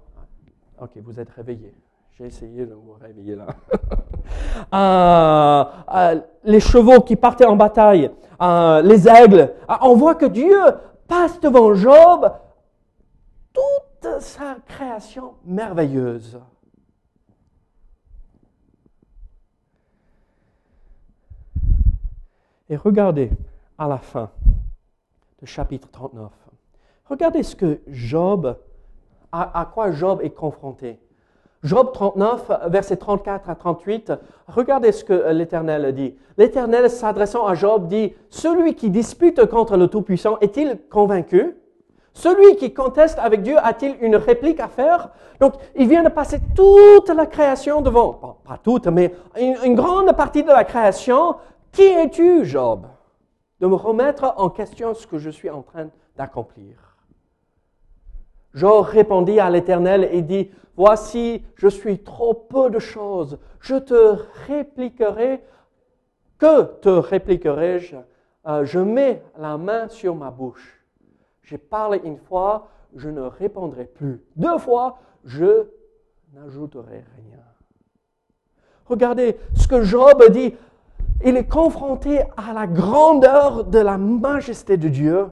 Ok, 0.80 0.90
vous 1.04 1.20
êtes 1.20 1.30
réveillés. 1.30 1.74
J'ai 2.16 2.26
essayé 2.26 2.64
de 2.64 2.72
vous 2.74 2.94
réveiller 3.00 3.36
là. 3.36 3.46
Euh, 4.72 5.64
euh, 5.94 6.20
les 6.44 6.60
chevaux 6.60 7.00
qui 7.00 7.14
partaient 7.16 7.44
en 7.44 7.56
bataille, 7.56 8.10
euh, 8.40 8.80
les 8.82 9.06
aigles. 9.06 9.50
Ah, 9.68 9.80
on 9.82 9.94
voit 9.94 10.14
que 10.14 10.24
Dieu 10.26 10.56
passe 11.06 11.38
devant 11.40 11.74
Job 11.74 12.30
toute 13.54 14.20
sa 14.20 14.56
création 14.66 15.34
merveilleuse. 15.44 16.38
Et 22.68 22.76
regardez 22.76 23.30
à 23.78 23.88
la 23.88 23.98
fin 23.98 24.30
du 25.40 25.46
chapitre 25.46 25.88
39. 25.90 26.30
Regardez 27.06 27.42
ce 27.42 27.56
que 27.56 27.80
Job, 27.88 28.58
à, 29.32 29.60
à 29.60 29.66
quoi 29.66 29.92
Job 29.92 30.20
est 30.22 30.30
confronté. 30.30 30.98
Job 31.62 31.92
39, 31.92 32.50
versets 32.68 32.98
34 32.98 33.48
à 33.48 33.54
38, 33.54 34.12
regardez 34.48 34.92
ce 34.92 35.02
que 35.02 35.32
l'Éternel 35.32 35.94
dit. 35.94 36.14
L'Éternel, 36.36 36.90
s'adressant 36.90 37.46
à 37.46 37.54
Job, 37.54 37.88
dit, 37.88 38.12
Celui 38.28 38.74
qui 38.74 38.90
dispute 38.90 39.46
contre 39.46 39.78
le 39.78 39.88
Tout-Puissant 39.88 40.38
est-il 40.40 40.78
convaincu? 40.90 41.56
Celui 42.14 42.56
qui 42.56 42.72
conteste 42.72 43.18
avec 43.18 43.42
Dieu 43.42 43.56
a-t-il 43.58 43.96
une 44.00 44.14
réplique 44.14 44.60
à 44.60 44.68
faire? 44.68 45.10
Donc, 45.40 45.54
il 45.74 45.88
vient 45.88 46.04
de 46.04 46.08
passer 46.08 46.38
toute 46.54 47.08
la 47.08 47.26
création 47.26 47.82
devant, 47.82 48.18
bon, 48.22 48.36
pas 48.44 48.56
toute, 48.56 48.86
mais 48.86 49.12
une, 49.38 49.56
une 49.64 49.74
grande 49.74 50.16
partie 50.16 50.44
de 50.44 50.48
la 50.48 50.64
création. 50.64 51.36
Qui 51.72 51.82
es-tu, 51.82 52.44
Job? 52.46 52.86
De 53.60 53.66
me 53.66 53.74
remettre 53.74 54.32
en 54.36 54.48
question 54.48 54.94
ce 54.94 55.06
que 55.08 55.18
je 55.18 55.28
suis 55.28 55.50
en 55.50 55.62
train 55.62 55.88
d'accomplir. 56.16 56.76
Job 58.54 58.84
répondit 58.86 59.40
à 59.40 59.50
l'Éternel 59.50 60.08
et 60.12 60.22
dit, 60.22 60.50
Voici, 60.76 61.44
je 61.56 61.68
suis 61.68 62.02
trop 62.02 62.34
peu 62.34 62.70
de 62.70 62.78
choses. 62.78 63.38
Je 63.60 63.76
te 63.76 64.16
répliquerai. 64.46 65.42
Que 66.38 66.62
te 66.62 66.88
répliquerai-je? 66.88 67.96
Euh, 68.46 68.64
Je 68.64 68.78
mets 68.78 69.22
la 69.38 69.56
main 69.56 69.88
sur 69.88 70.14
ma 70.14 70.30
bouche. 70.30 70.83
J'ai 71.44 71.58
parlé 71.58 72.00
une 72.04 72.18
fois, 72.18 72.68
je 72.96 73.08
ne 73.08 73.20
répondrai 73.20 73.84
plus. 73.84 74.22
Deux 74.36 74.58
fois, 74.58 74.98
je 75.24 75.66
n'ajouterai 76.32 77.04
rien. 77.16 77.42
Regardez 78.86 79.36
ce 79.54 79.68
que 79.68 79.82
Job 79.82 80.22
dit. 80.30 80.54
Il 81.24 81.36
est 81.36 81.48
confronté 81.48 82.20
à 82.36 82.52
la 82.52 82.66
grandeur 82.66 83.64
de 83.64 83.78
la 83.78 83.96
majesté 83.96 84.76
de 84.76 84.88
Dieu. 84.88 85.28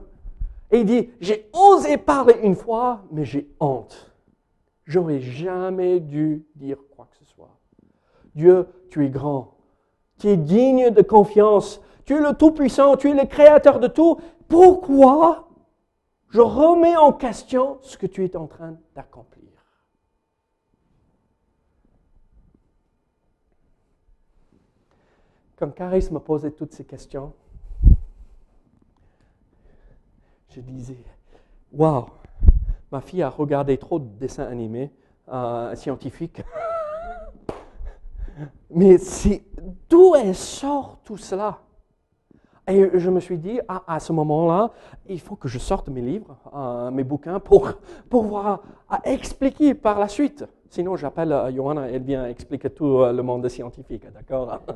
Et 0.71 0.79
il 0.79 0.85
dit, 0.85 1.11
j'ai 1.19 1.49
osé 1.53 1.97
parler 1.97 2.35
une 2.41 2.55
fois, 2.55 3.03
mais 3.11 3.25
j'ai 3.25 3.47
honte. 3.59 4.11
J'aurais 4.85 5.19
jamais 5.19 5.99
dû 5.99 6.45
dire 6.55 6.77
quoi 6.95 7.07
que 7.11 7.17
ce 7.17 7.25
soit. 7.25 7.57
Dieu, 8.33 8.67
tu 8.89 9.05
es 9.05 9.09
grand. 9.09 9.55
Tu 10.19 10.29
es 10.29 10.37
digne 10.37 10.89
de 10.89 11.01
confiance. 11.01 11.81
Tu 12.05 12.15
es 12.15 12.19
le 12.19 12.33
Tout-Puissant. 12.33 12.97
Tu 12.97 13.09
es 13.09 13.13
le 13.13 13.25
Créateur 13.25 13.79
de 13.79 13.87
tout. 13.87 14.17
Pourquoi 14.47 15.47
je 16.33 16.41
remets 16.41 16.97
en 16.97 17.13
question 17.13 17.77
ce 17.83 17.95
que 17.95 18.07
tu 18.07 18.25
es 18.25 18.35
en 18.35 18.47
train 18.47 18.75
d'accomplir 18.95 19.43
Quand 25.55 25.69
Caris 25.69 26.09
me 26.11 26.19
posait 26.19 26.51
toutes 26.51 26.73
ces 26.73 26.83
questions, 26.83 27.31
je 30.49 30.59
disais, 30.59 30.97
waouh, 31.71 32.07
ma 32.91 32.99
fille 32.99 33.21
a 33.21 33.29
regardé 33.29 33.77
trop 33.77 33.99
de 33.99 34.05
dessins 34.05 34.47
animés 34.47 34.91
euh, 35.29 35.73
scientifiques. 35.75 36.41
Mais 38.71 38.97
d'où 39.87 40.15
elle 40.15 40.35
sort 40.35 40.99
tout 41.05 41.17
cela? 41.17 41.61
Et 42.67 42.97
je 42.97 43.09
me 43.09 43.19
suis 43.19 43.37
dit, 43.37 43.59
à, 43.67 43.83
à 43.87 43.99
ce 43.99 44.13
moment-là, 44.13 44.71
il 45.07 45.19
faut 45.19 45.35
que 45.35 45.49
je 45.49 45.59
sorte 45.59 45.89
mes 45.89 46.01
livres, 46.01 46.37
euh, 46.55 46.91
mes 46.91 47.03
bouquins, 47.03 47.39
pour 47.39 47.73
pouvoir 48.09 48.61
expliquer 49.03 49.73
par 49.73 49.99
la 49.99 50.07
suite. 50.07 50.45
Sinon, 50.69 50.95
j'appelle 50.95 51.31
euh, 51.31 51.51
Johanna, 51.51 51.89
elle 51.89 52.03
vient 52.03 52.25
expliquer 52.25 52.69
tout 52.69 53.01
euh, 53.01 53.11
le 53.11 53.21
monde 53.21 53.47
scientifique, 53.49 54.05
d'accord? 54.11 54.59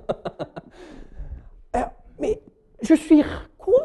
Euh, 1.76 1.82
Mais 2.18 2.42
je 2.82 2.94
suis 2.94 3.22
quoi? 3.58 3.84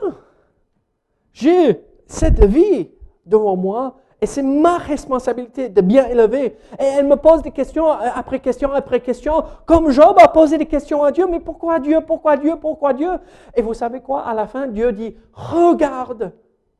J'ai 1.32 1.84
cette 2.06 2.44
vie 2.44 2.90
devant 3.26 3.56
moi 3.56 3.96
et 4.22 4.26
c'est 4.26 4.42
ma 4.42 4.78
responsabilité 4.78 5.68
de 5.68 5.80
bien 5.80 6.06
élever. 6.06 6.56
Et 6.78 6.84
elle 6.84 7.08
me 7.08 7.16
pose 7.16 7.42
des 7.42 7.50
questions 7.50 7.90
euh, 7.90 8.08
après 8.14 8.38
question 8.38 8.72
après 8.72 9.00
question, 9.00 9.42
comme 9.66 9.90
Job 9.90 10.16
a 10.20 10.28
posé 10.28 10.58
des 10.58 10.66
questions 10.66 11.02
à 11.02 11.10
Dieu. 11.10 11.26
Mais 11.26 11.40
pourquoi 11.40 11.80
Dieu 11.80 12.00
Pourquoi 12.06 12.36
Dieu 12.36 12.54
Pourquoi 12.60 12.94
Dieu? 12.94 13.10
Et 13.56 13.62
vous 13.62 13.74
savez 13.74 14.00
quoi? 14.00 14.22
À 14.24 14.32
la 14.32 14.46
fin, 14.46 14.68
Dieu 14.68 14.92
dit 14.92 15.16
Regarde 15.32 16.32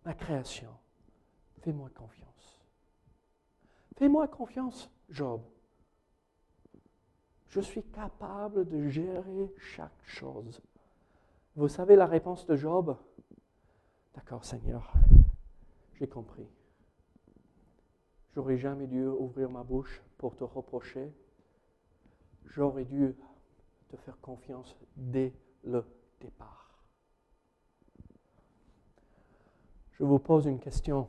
ma 0.05 0.15
création. 0.15 0.69
Fais-moi 1.63 1.89
confiance. 1.99 2.61
Fais-moi 3.97 4.29
confiance, 4.29 4.89
Job. 5.11 5.41
Je 7.49 7.61
suis 7.61 7.83
capable 7.83 8.69
de 8.69 8.89
gérer 8.89 9.53
chaque 9.59 9.91
chose. 10.05 10.63
Vous 11.57 11.69
savez 11.69 11.97
la 11.97 12.07
réponse 12.07 12.47
de 12.47 12.55
Job? 12.55 12.97
D'accord, 14.15 14.45
Seigneur, 14.45 14.93
j'ai 15.99 16.07
compris. 16.07 16.47
J'aurais 18.35 18.59
jamais 18.59 18.87
dû 18.87 19.07
ouvrir 19.07 19.51
ma 19.51 19.63
bouche 19.63 20.03
pour 20.19 20.35
te 20.37 20.45
reprocher. 20.45 21.13
J'aurais 22.47 22.85
dû 22.85 23.15
te 23.89 23.97
faire 23.97 24.19
confiance 24.21 24.77
dès 24.97 25.33
le 25.65 25.85
départ. 26.21 26.79
Je 29.93 30.05
vous 30.05 30.19
pose 30.19 30.47
une 30.47 30.59
question. 30.59 31.09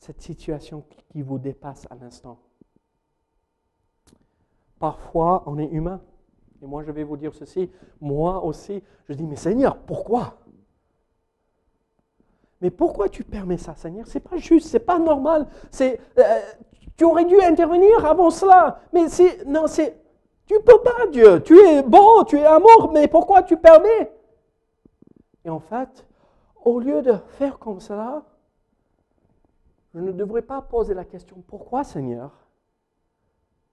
cette 0.00 0.22
situation 0.22 0.82
qui 1.10 1.22
vous 1.22 1.38
dépasse 1.38 1.86
à 1.90 1.94
l'instant. 1.94 2.40
Parfois, 4.78 5.44
on 5.46 5.58
est 5.58 5.68
humain. 5.68 6.00
Et 6.62 6.66
moi, 6.66 6.82
je 6.82 6.90
vais 6.90 7.04
vous 7.04 7.16
dire 7.16 7.34
ceci. 7.34 7.70
Moi 8.00 8.42
aussi, 8.42 8.82
je 9.08 9.12
dis, 9.12 9.26
mais 9.26 9.36
Seigneur, 9.36 9.78
pourquoi? 9.78 10.39
Mais 12.60 12.70
pourquoi 12.70 13.08
tu 13.08 13.24
permets 13.24 13.58
ça, 13.58 13.74
Seigneur? 13.74 14.06
C'est 14.06 14.20
pas 14.20 14.36
juste, 14.36 14.68
c'est 14.68 14.80
pas 14.80 14.98
normal. 14.98 15.46
C'est, 15.70 16.00
euh, 16.18 16.40
tu 16.96 17.04
aurais 17.04 17.24
dû 17.24 17.40
intervenir 17.40 18.04
avant 18.04 18.30
cela. 18.30 18.80
Mais 18.92 19.08
c'est, 19.08 19.46
non, 19.46 19.66
c'est, 19.66 19.98
tu 20.46 20.60
peux 20.60 20.82
pas, 20.82 21.06
Dieu. 21.10 21.42
Tu 21.42 21.58
es 21.58 21.82
bon, 21.82 22.24
tu 22.24 22.36
es 22.36 22.44
amour, 22.44 22.90
mais 22.92 23.08
pourquoi 23.08 23.42
tu 23.42 23.56
permets? 23.56 24.12
Et 25.44 25.50
en 25.50 25.60
fait, 25.60 26.06
au 26.64 26.80
lieu 26.80 27.00
de 27.02 27.14
faire 27.38 27.58
comme 27.58 27.80
cela, 27.80 28.22
je 29.94 30.00
ne 30.00 30.12
devrais 30.12 30.42
pas 30.42 30.60
poser 30.60 30.94
la 30.94 31.04
question 31.04 31.42
pourquoi, 31.46 31.82
Seigneur, 31.82 32.30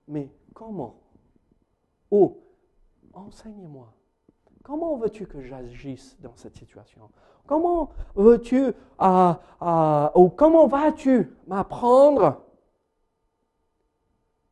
mais 0.07 0.31
comment? 0.53 0.95
Ou 2.09 2.37
enseigne-moi. 3.13 3.93
Comment 4.63 4.95
veux-tu 4.97 5.27
que 5.27 5.41
j'agisse 5.41 6.19
dans 6.21 6.35
cette 6.35 6.55
situation? 6.55 7.09
Comment 7.47 7.89
veux-tu 8.15 8.73
ou 8.99 10.29
comment 10.35 10.67
vas-tu 10.67 11.33
m'apprendre 11.47 12.41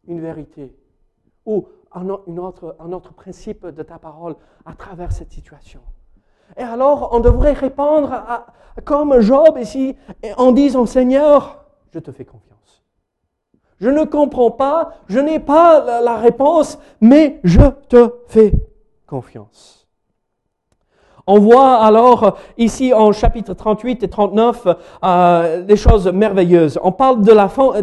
une 0.07 0.21
vérité 0.21 0.75
ou 1.45 1.67
un 1.91 2.09
autre, 2.09 3.13
principe 3.13 3.67
de 3.67 3.83
ta 3.83 3.99
parole 3.99 4.35
à 4.65 4.73
travers 4.73 5.11
cette 5.11 5.31
situation? 5.31 5.81
Et 6.57 6.63
alors, 6.63 7.09
on 7.11 7.19
devrait 7.19 7.53
répondre 7.53 8.11
comme 8.85 9.19
Job 9.19 9.57
ici 9.59 9.95
en 10.37 10.51
disant 10.51 10.85
Seigneur, 10.85 11.65
je 11.91 11.99
te 11.99 12.11
fais 12.11 12.25
confiance. 12.25 12.83
Je 13.79 13.89
ne 13.89 14.05
comprends 14.05 14.51
pas, 14.51 14.93
je 15.07 15.19
n'ai 15.19 15.39
pas 15.39 16.01
la, 16.01 16.17
réponse, 16.17 16.79
mais 17.01 17.39
je 17.43 17.61
te 17.89 18.21
fais 18.27 18.53
confiance. 19.05 19.84
On 21.27 21.39
voit 21.39 21.77
alors 21.83 22.37
ici 22.57 22.93
en 22.93 23.11
chapitre 23.11 23.53
38 23.53 24.03
et 24.03 24.07
39 24.07 24.67
euh, 25.03 25.63
des 25.63 25.75
choses 25.75 26.07
merveilleuses. 26.07 26.79
On 26.83 26.91
parle 26.91 27.21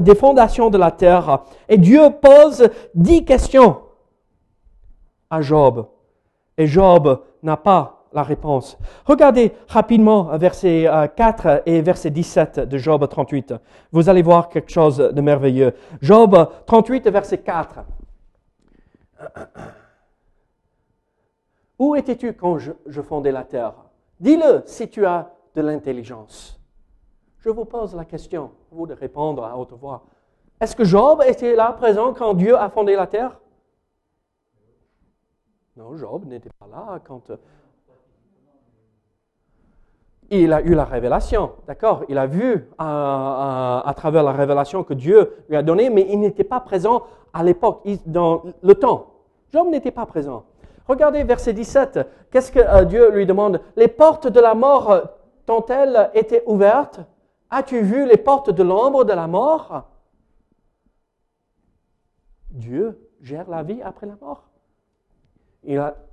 des 0.00 0.14
fondations 0.14 0.70
de 0.70 0.78
la 0.78 0.92
terre 0.92 1.40
et 1.68 1.76
Dieu 1.76 2.02
pose 2.20 2.68
dix 2.94 3.24
questions 3.24 3.78
à 5.28 5.40
Job. 5.40 5.86
Et 6.56 6.66
Job 6.66 7.20
n'a 7.42 7.56
pas 7.56 8.04
la 8.12 8.22
réponse. 8.22 8.78
Regardez 9.06 9.52
rapidement 9.68 10.36
verset 10.36 10.88
4 11.16 11.46
euh, 11.46 11.58
et 11.66 11.80
verset 11.80 12.10
17 12.10 12.60
de 12.60 12.78
Job 12.78 13.08
38. 13.08 13.54
Vous 13.90 14.08
allez 14.08 14.22
voir 14.22 14.50
quelque 14.50 14.70
chose 14.70 14.98
de 14.98 15.20
merveilleux. 15.20 15.74
Job 16.00 16.48
38, 16.66 17.08
verset 17.08 17.38
4. 17.38 17.80
Où 21.82 21.96
étais-tu 21.96 22.32
quand 22.34 22.58
je, 22.58 23.02
fondais 23.02 23.32
la 23.32 23.42
terre? 23.42 23.74
Dis-le 24.20 24.62
si 24.66 24.88
tu 24.88 25.04
as 25.04 25.32
de 25.56 25.62
l'intelligence. 25.62 26.60
Je 27.40 27.50
vous 27.50 27.64
pose 27.64 27.96
la 27.96 28.04
question, 28.04 28.52
vous 28.70 28.86
de 28.86 28.94
répondre 28.94 29.42
à 29.42 29.58
haute 29.58 29.72
voix. 29.72 30.04
Est-ce 30.60 30.76
que 30.76 30.84
Job 30.84 31.24
était 31.26 31.56
là 31.56 31.72
présent 31.72 32.14
quand 32.14 32.34
Dieu 32.34 32.56
a 32.56 32.68
fondé 32.68 32.94
la 32.94 33.08
terre? 33.08 33.40
Non, 35.76 35.96
Job 35.96 36.24
n'était 36.24 36.52
pas 36.56 36.68
là 36.68 37.00
quand 37.04 37.32
il 40.30 40.52
a 40.52 40.62
eu 40.62 40.74
la 40.74 40.84
révélation, 40.84 41.50
d'accord? 41.66 42.04
Il 42.08 42.16
a 42.16 42.28
vu 42.28 42.44
euh, 42.44 42.60
euh, 42.78 43.80
à 43.84 43.92
travers 43.96 44.22
la 44.22 44.30
révélation 44.30 44.84
que 44.84 44.94
Dieu 44.94 45.44
lui 45.48 45.56
a 45.56 45.64
donnée, 45.64 45.90
mais 45.90 46.06
il 46.08 46.20
n'était 46.20 46.44
pas 46.44 46.60
présent 46.60 47.02
à 47.32 47.42
l'époque, 47.42 47.84
dans 48.06 48.44
le 48.62 48.74
temps. 48.76 49.08
Job 49.52 49.66
n'était 49.66 49.90
pas 49.90 50.06
présent. 50.06 50.44
Regardez 50.88 51.22
verset 51.24 51.52
17. 51.52 52.00
Qu'est-ce 52.30 52.52
que 52.52 52.58
euh, 52.58 52.84
Dieu 52.84 53.10
lui 53.10 53.26
demande? 53.26 53.60
Les 53.76 53.88
portes 53.88 54.26
de 54.26 54.40
la 54.40 54.54
mort 54.54 55.02
t'ont-elles 55.46 56.10
été 56.14 56.42
ouvertes? 56.46 57.00
As-tu 57.50 57.82
vu 57.82 58.06
les 58.06 58.16
portes 58.16 58.50
de 58.50 58.62
l'ombre 58.62 59.04
de 59.04 59.12
la 59.12 59.26
mort? 59.26 59.84
Dieu 62.50 63.08
gère 63.20 63.48
la 63.48 63.62
vie 63.62 63.82
après 63.82 64.06
la 64.06 64.16
mort. 64.20 64.44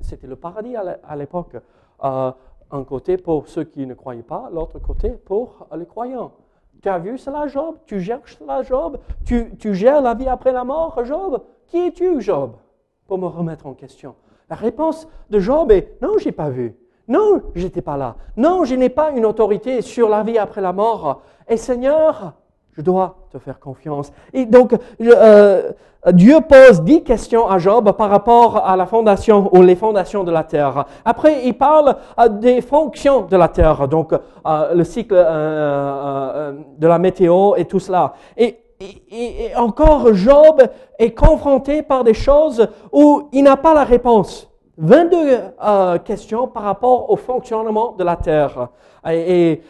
C'était 0.02 0.28
le 0.28 0.36
paradis 0.36 0.76
à 0.76 1.16
l'époque 1.16 1.56
un 2.02 2.84
côté 2.84 3.18
pour 3.18 3.48
ceux 3.48 3.64
qui 3.64 3.86
ne 3.88 3.94
croyaient 3.94 4.22
pas, 4.22 4.50
l'autre 4.52 4.80
côté 4.80 5.10
pour 5.10 5.68
les 5.76 5.86
croyants. 5.86 6.34
Tu 6.82 6.88
as 6.88 7.00
vu 7.00 7.18
cela, 7.18 7.48
Job? 7.48 7.76
Tu 7.86 8.00
gères 8.00 8.22
cela, 8.26 8.62
Job? 8.62 9.00
Tu 9.26 9.74
gères 9.74 10.02
la 10.02 10.14
vie 10.14 10.28
après 10.28 10.52
la 10.52 10.64
mort, 10.64 11.04
Job? 11.04 11.42
Qui 11.68 11.78
es-tu, 11.78 12.22
Job? 12.22 12.54
Pour 13.08 13.18
me 13.18 13.26
remettre 13.26 13.66
en 13.66 13.74
question. 13.74 14.16
La 14.50 14.56
réponse 14.56 15.08
de 15.30 15.40
Job 15.40 15.72
est 15.72 16.02
non, 16.02 16.18
j'ai 16.18 16.32
pas 16.32 16.50
vu. 16.50 16.76
Non, 17.08 17.42
j'étais 17.56 17.82
pas 17.82 17.98
là. 17.98 18.16
Non, 18.38 18.66
je 18.66 18.76
n'ai 18.76 18.90
pas 18.90 19.12
une 19.12 19.26
autorité 19.26 19.82
sur 19.82 20.10
la 20.10 20.24
vie 20.24 20.38
après 20.38 20.62
la 20.62 20.74
mort. 20.74 21.22
Et 21.48 21.58
Seigneur, 21.58 22.34
je 22.74 22.82
dois 22.82 23.16
te 23.32 23.40
faire 23.40 23.60
confiance. 23.60 24.12
Et 24.32 24.46
donc, 24.46 24.76
euh, 25.02 25.72
Dieu 26.12 26.38
pose 26.48 26.82
dix 26.84 27.04
questions 27.04 27.48
à 27.48 27.58
Job 27.58 27.92
par 27.98 28.10
rapport 28.10 28.58
à 28.58 28.76
la 28.76 28.86
fondation 28.86 29.50
ou 29.56 29.64
les 29.64 29.76
fondations 29.76 30.24
de 30.24 30.32
la 30.32 30.44
terre. 30.44 30.86
Après, 31.04 31.46
il 31.46 31.58
parle 31.58 31.96
euh, 32.20 32.30
des 32.30 32.62
fonctions 32.62 33.22
de 33.22 33.36
la 33.36 33.48
terre, 33.48 33.88
donc 33.88 34.14
euh, 34.14 34.74
le 34.76 34.84
cycle 34.84 35.16
de 35.16 36.88
la 36.88 37.00
météo 37.00 37.56
et 37.56 37.66
tout 37.66 37.80
cela. 37.80 38.14
Et, 38.38 38.60
et, 38.82 39.52
encore, 39.56 40.14
Job 40.14 40.62
est 40.98 41.12
confronté 41.12 41.82
par 41.82 42.04
des 42.04 42.14
choses 42.14 42.68
où 42.92 43.28
il 43.34 43.44
n'a 43.44 43.58
pas 43.58 43.74
la 43.74 43.84
réponse. 43.84 44.50
22 44.78 45.38
questions 46.06 46.48
par 46.48 46.64
rapport 46.64 47.10
au 47.10 47.18
fonctionnement 47.18 47.94
de 47.98 48.04
la 48.06 48.16
terre 48.16 48.70
et, 49.06 49.52
et 49.52 49.62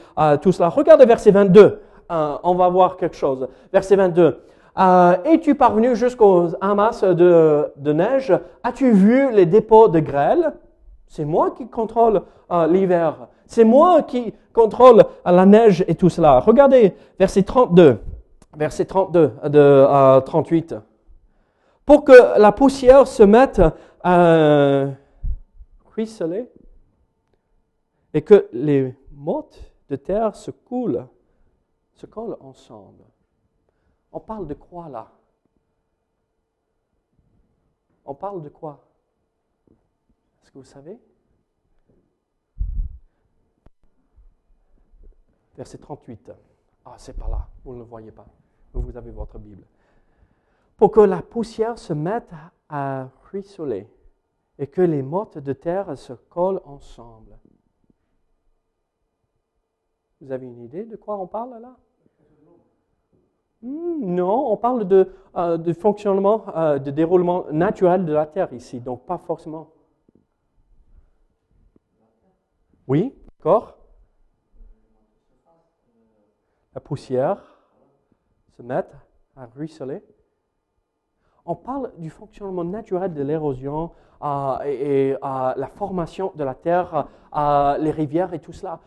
tout 0.42 0.52
cela. 0.52 0.70
Regardez 0.70 1.06
verset 1.06 1.32
22. 1.32 1.82
Euh, 2.12 2.38
on 2.44 2.56
va 2.56 2.70
voir 2.70 2.98
quelque 2.98 3.16
chose. 3.16 3.48
Verset 3.72 3.96
22. 3.96 4.40
Euh, 4.80 5.16
Es-tu 5.26 5.56
parvenu 5.56 5.96
jusqu'aux 5.96 6.48
amas 6.60 7.04
de, 7.04 7.94
neige? 7.94 8.34
As-tu 8.64 8.92
vu 8.92 9.32
les 9.32 9.46
dépôts 9.46 9.88
de 9.88 10.00
grêle? 10.00 10.54
C'est 11.06 11.26
moi 11.26 11.52
qui 11.52 11.68
contrôle 11.68 12.22
euh, 12.52 12.68
l'hiver. 12.68 13.28
C'est 13.46 13.64
moi 13.64 14.02
qui 14.04 14.34
contrôle 14.54 15.04
la 15.26 15.46
neige 15.46 15.84
et 15.88 15.96
tout 15.96 16.10
cela. 16.10 16.40
Regardez, 16.40 16.96
verset 17.20 17.44
32. 17.44 18.00
Verset 18.56 18.86
32 18.86 19.36
de 19.50 20.20
38. 20.22 20.76
Pour 21.86 22.04
que 22.04 22.40
la 22.40 22.52
poussière 22.52 23.08
se 23.08 23.24
mette 23.24 23.62
à 24.04 24.88
ruisseler 25.86 26.52
et 28.14 28.22
que 28.22 28.50
les 28.54 28.96
mottes 29.12 29.74
de 29.90 29.96
terre 29.96 30.36
se 30.36 30.52
coulent 30.52 31.08
se 31.94 32.06
collent 32.06 32.38
ensemble. 32.40 33.04
On 34.12 34.20
parle 34.20 34.48
de 34.48 34.54
quoi 34.54 34.88
là? 34.88 35.12
On 38.06 38.16
parle 38.16 38.42
de 38.42 38.50
quoi? 38.50 38.88
Est-ce 40.42 40.52
que 40.52 40.58
vous 40.58 40.64
savez? 40.64 41.00
Verset 45.56 45.78
38. 45.78 46.32
Ah, 46.86 46.96
c'est 46.98 47.18
pas 47.18 47.28
là, 47.28 47.48
vous 47.64 47.74
ne 47.74 47.80
le 47.80 47.84
voyez 47.84 48.12
pas. 48.12 48.26
Vous 48.74 48.98
avez 48.98 49.12
votre 49.12 49.40
Bible. 49.40 49.64
Pour 50.78 50.92
que 50.92 51.02
la 51.02 51.22
poussière 51.22 51.78
se 51.78 51.94
mette 51.94 52.32
à 52.70 53.10
ruisseler 53.32 53.88
et 54.58 54.68
que 54.68 54.82
les 54.82 55.02
mottes 55.02 55.38
de 55.38 55.54
terre 55.54 55.98
se 55.98 56.14
collent 56.14 56.62
ensemble. 56.66 57.38
Vous 60.22 60.32
avez 60.32 60.48
une 60.48 60.62
idée 60.62 60.86
de 60.86 60.96
quoi 60.96 61.18
on 61.18 61.28
parle 61.28 61.62
là? 61.62 61.76
Hmm, 63.62 64.16
non, 64.16 64.52
on 64.52 64.58
parle 64.58 64.88
de, 64.88 65.12
euh, 65.36 65.74
fonctionnement, 65.74 66.46
euh, 66.56 66.80
de 66.80 66.92
déroulement 66.92 67.46
naturel 67.52 68.06
de 68.06 68.14
la 68.14 68.26
Terre 68.26 68.54
ici, 68.54 68.80
donc 68.80 69.06
pas 69.06 69.18
forcément. 69.18 69.72
Oui, 72.88 73.14
d'accord 73.38 73.78
La 76.74 76.80
poussière 76.80 77.59
se 78.60 78.64
met 78.64 78.86
à 79.38 79.46
ruisseler. 79.56 80.04
On 81.46 81.56
parle 81.56 81.92
du 81.98 82.10
fonctionnement 82.10 82.66
naturel 82.66 83.14
de 83.14 83.24
l'érosion 83.24 83.92
euh, 84.22 84.60
et, 84.66 85.16
la 85.22 85.70
formation 85.76 86.34
de 86.36 86.44
la 86.44 86.54
Terre, 86.54 87.08
les 87.80 87.92
rivières 87.92 88.34
et 88.34 88.40
tout 88.40 88.54
cela. 88.54 88.80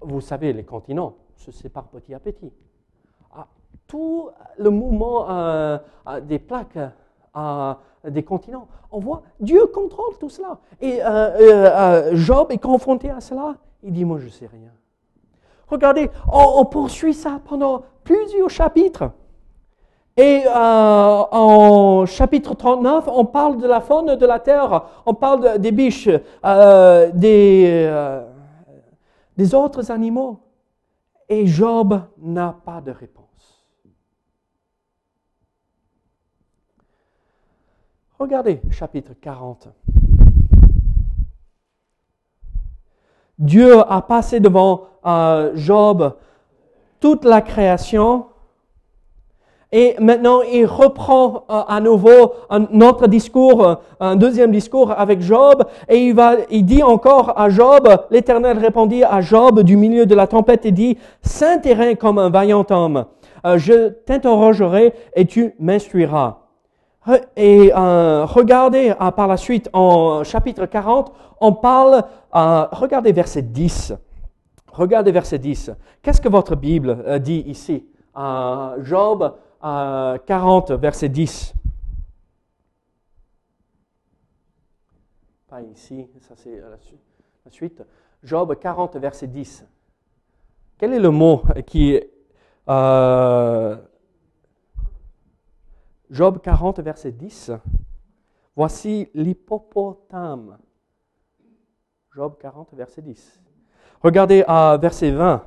vous 0.00 0.20
savez, 0.20 0.52
les 0.52 0.64
continents 0.64 1.16
se 1.36 1.52
séparent 1.52 1.88
petit 1.88 2.14
à 2.14 2.20
petit 2.20 2.52
tout 3.86 4.30
le 4.58 4.70
mouvement 4.70 5.30
euh, 5.30 5.78
euh, 6.08 6.20
des 6.20 6.38
plaques 6.38 6.78
euh, 7.36 7.74
des 8.08 8.22
continents. 8.22 8.68
On 8.90 8.98
voit, 8.98 9.22
Dieu 9.40 9.66
contrôle 9.66 10.16
tout 10.18 10.28
cela. 10.28 10.58
Et 10.80 11.00
Job 12.16 12.48
est 12.50 12.58
confronté 12.58 13.10
à 13.10 13.20
cela. 13.20 13.56
Il 13.82 13.92
dit, 13.92 14.04
moi 14.04 14.18
je 14.18 14.26
ne 14.26 14.30
sais 14.30 14.46
rien. 14.46 14.70
Regardez, 15.68 16.10
on, 16.30 16.64
poursuit 16.64 17.14
ça 17.14 17.40
pendant 17.44 17.82
plusieurs 18.04 18.50
chapitres. 18.50 19.10
Et 20.16 20.42
euh, 20.46 20.50
en 20.52 22.06
chapitre 22.06 22.54
39, 22.54 23.08
on 23.08 23.24
parle 23.24 23.58
de 23.58 23.66
la 23.66 23.80
faune 23.80 24.14
de 24.14 24.26
la 24.26 24.38
terre, 24.38 24.84
on 25.06 25.14
parle 25.14 25.58
des 25.58 25.72
biches, 25.72 26.08
euh, 26.44 27.10
des, 27.12 27.86
euh, 27.88 28.24
des 29.36 29.54
autres 29.54 29.90
animaux. 29.90 30.38
Et 31.28 31.46
Job 31.46 32.00
n'a 32.18 32.54
pas 32.64 32.80
de 32.80 32.92
réponse. 32.92 33.24
Regardez 38.18 38.60
chapitre 38.70 39.14
40. 39.20 39.68
Dieu 43.38 43.80
a 43.88 44.00
passé 44.02 44.40
devant 44.40 44.82
euh, 45.06 45.52
Job 45.54 46.14
toute 47.00 47.24
la 47.24 47.40
création. 47.40 48.26
Et 49.72 49.96
maintenant 49.98 50.42
il 50.42 50.66
reprend 50.66 51.44
euh, 51.50 51.62
à 51.66 51.80
nouveau 51.80 52.34
un 52.48 52.80
autre 52.80 53.08
discours, 53.08 53.66
euh, 53.66 53.74
un 53.98 54.14
deuxième 54.14 54.52
discours 54.52 54.92
avec 54.96 55.20
Job. 55.20 55.64
Et 55.88 56.06
il, 56.06 56.14
va, 56.14 56.36
il 56.50 56.64
dit 56.64 56.82
encore 56.82 57.38
à 57.38 57.50
Job, 57.50 57.88
l'Éternel 58.10 58.58
répondit 58.58 59.02
à 59.02 59.20
Job 59.20 59.60
du 59.62 59.76
milieu 59.76 60.06
de 60.06 60.14
la 60.14 60.28
tempête 60.28 60.64
et 60.64 60.72
dit, 60.72 60.96
Saint 61.22 61.58
terrain 61.58 61.94
comme 61.96 62.18
un 62.18 62.30
vaillant 62.30 62.64
homme, 62.70 63.06
je 63.56 63.88
t'interrogerai 63.88 64.94
et 65.16 65.26
tu 65.26 65.54
m'instruiras. 65.58 66.43
Et 67.36 67.70
euh, 67.74 68.24
regardez 68.24 68.94
euh, 68.98 69.10
par 69.10 69.26
la 69.26 69.36
suite 69.36 69.68
en 69.74 70.24
chapitre 70.24 70.64
40, 70.64 71.12
on 71.40 71.52
parle, 71.52 72.04
euh, 72.34 72.66
regardez 72.72 73.12
verset 73.12 73.42
10. 73.42 73.92
Regardez 74.72 75.12
verset 75.12 75.38
10. 75.38 75.72
Qu'est-ce 76.02 76.20
que 76.20 76.28
votre 76.28 76.56
Bible 76.56 77.20
dit 77.20 77.44
ici? 77.46 77.86
Job 78.16 79.36
40, 79.60 80.72
verset 80.72 81.08
10. 81.08 81.54
Pas 85.48 85.60
ici, 85.62 86.08
ça 86.20 86.34
c'est 86.36 86.60
la 86.60 87.50
suite. 87.50 87.82
Job 88.22 88.56
40, 88.58 88.96
verset 88.96 89.26
10. 89.26 89.64
Quel 90.78 90.94
est 90.94 90.98
le 90.98 91.10
mot 91.10 91.42
qui 91.66 92.00
Job 96.14 96.40
40, 96.40 96.80
verset 96.80 97.10
10. 97.10 97.50
Voici 98.54 99.10
l'hippopotame. 99.14 100.58
Job 102.14 102.36
40, 102.38 102.72
verset 102.74 103.02
10. 103.02 103.42
Regardez 104.00 104.44
à 104.46 104.78
verset 104.80 105.10
20. 105.10 105.44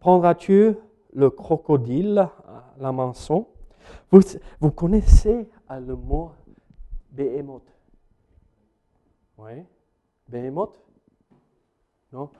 Prendras-tu 0.00 0.74
le 1.12 1.30
crocodile, 1.30 2.28
la 2.78 2.92
manson 2.92 3.46
vous, 4.10 4.20
vous 4.60 4.70
connaissez 4.70 5.48
le 5.70 5.94
mot 5.94 6.32
Behemoth 7.10 7.70
Oui 9.38 9.64
Behemoth 10.28 10.76
Non 12.12 12.30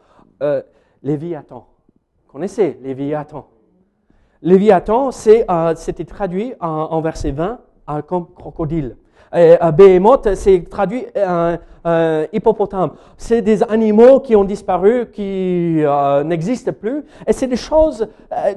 euh, 0.43 0.63
Léviathan. 1.03 1.69
Connaissez 2.27 2.75
Léviathan? 2.83 3.49
Léviathan, 4.43 5.11
euh, 5.27 5.73
c'était 5.77 6.05
traduit 6.05 6.55
en, 6.61 7.01
verset 7.01 7.33
20 7.33 7.59
euh, 7.91 8.03
comme 8.03 8.27
crocodile. 8.35 8.97
Euh, 9.35 9.73
Behemoth, 9.73 10.35
c'est 10.35 10.65
traduit 10.71 11.07
un 11.17 11.59
hippopotame. 12.33 12.93
C'est 13.17 13.43
des 13.43 13.63
animaux 13.63 14.21
qui 14.21 14.37
ont 14.37 14.45
disparu, 14.45 15.11
qui 15.13 15.83
n'existent 16.25 16.73
plus. 16.73 17.05
Et 17.27 17.33
c'est 17.33 17.47
des 17.47 17.57
choses, 17.57 18.09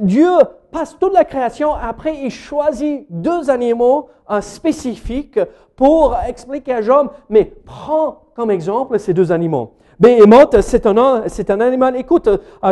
Dieu 0.02 0.30
passe 0.72 0.98
toute 1.00 1.14
la 1.14 1.26
création, 1.26 1.74
après 1.74 2.16
il 2.16 2.30
choisit 2.30 3.06
deux 3.10 3.50
animaux 3.50 4.10
spécifiques 4.42 5.40
pour 5.76 6.18
expliquer 6.28 6.74
à 6.74 6.82
Job, 6.82 7.10
mais 7.30 7.54
prends 7.66 8.24
comme 8.36 8.52
exemple 8.52 9.00
ces 9.00 9.14
deux 9.14 9.32
animaux. 9.32 9.74
Behemoth, 10.00 10.62
c'est 10.62 10.86
un, 10.86 11.24
c'est 11.28 11.50
un 11.50 11.60
animal, 11.62 11.96
écoute 11.96 12.30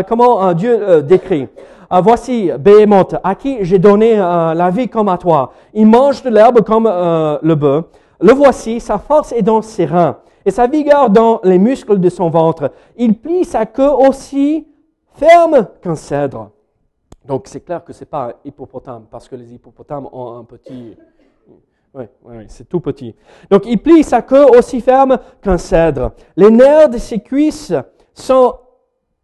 comment 0.07 0.53
Dieu 0.53 1.01
décrit. 1.03 1.47
Ah, 1.91 2.01
voici 2.01 2.51
Béhémoth, 2.59 3.15
à 3.23 3.33
qui 3.33 3.65
j'ai 3.65 3.79
donné 3.79 4.19
euh, 4.19 4.53
la 4.53 4.69
vie 4.69 4.87
comme 4.87 5.09
à 5.09 5.17
toi. 5.17 5.53
Il 5.73 5.87
mange 5.87 6.21
de 6.21 6.29
l'herbe 6.29 6.61
comme 6.61 6.85
euh, 6.85 7.39
le 7.41 7.55
bœuf. 7.55 7.85
Le 8.21 8.31
voici, 8.31 8.79
sa 8.79 8.99
force 8.99 9.31
est 9.31 9.41
dans 9.41 9.63
ses 9.63 9.85
reins 9.85 10.19
et 10.45 10.51
sa 10.51 10.67
vigueur 10.67 11.09
dans 11.09 11.39
les 11.43 11.57
muscles 11.57 11.99
de 11.99 12.09
son 12.09 12.29
ventre. 12.29 12.71
Il 12.95 13.17
plie 13.17 13.43
sa 13.43 13.65
queue 13.65 13.89
aussi 13.89 14.67
ferme 15.15 15.67
qu'un 15.81 15.95
cèdre. 15.95 16.51
Donc 17.25 17.47
c'est 17.47 17.61
clair 17.61 17.83
que 17.83 17.91
ce 17.91 18.01
n'est 18.01 18.05
pas 18.05 18.27
un 18.27 18.33
hippopotame 18.45 19.05
parce 19.09 19.27
que 19.27 19.35
les 19.35 19.51
hippopotames 19.51 20.07
ont 20.11 20.37
un 20.37 20.43
petit... 20.43 20.95
Oui, 21.95 22.03
oui, 22.23 22.45
c'est 22.49 22.69
tout 22.69 22.81
petit. 22.81 23.15
Donc 23.49 23.63
il 23.65 23.81
plie 23.81 24.03
sa 24.03 24.21
queue 24.21 24.45
aussi 24.55 24.79
ferme 24.79 25.17
qu'un 25.41 25.57
cèdre. 25.57 26.11
Les 26.37 26.51
nerfs 26.51 26.89
de 26.89 26.99
ses 26.99 27.19
cuisses 27.19 27.73
sont 28.13 28.59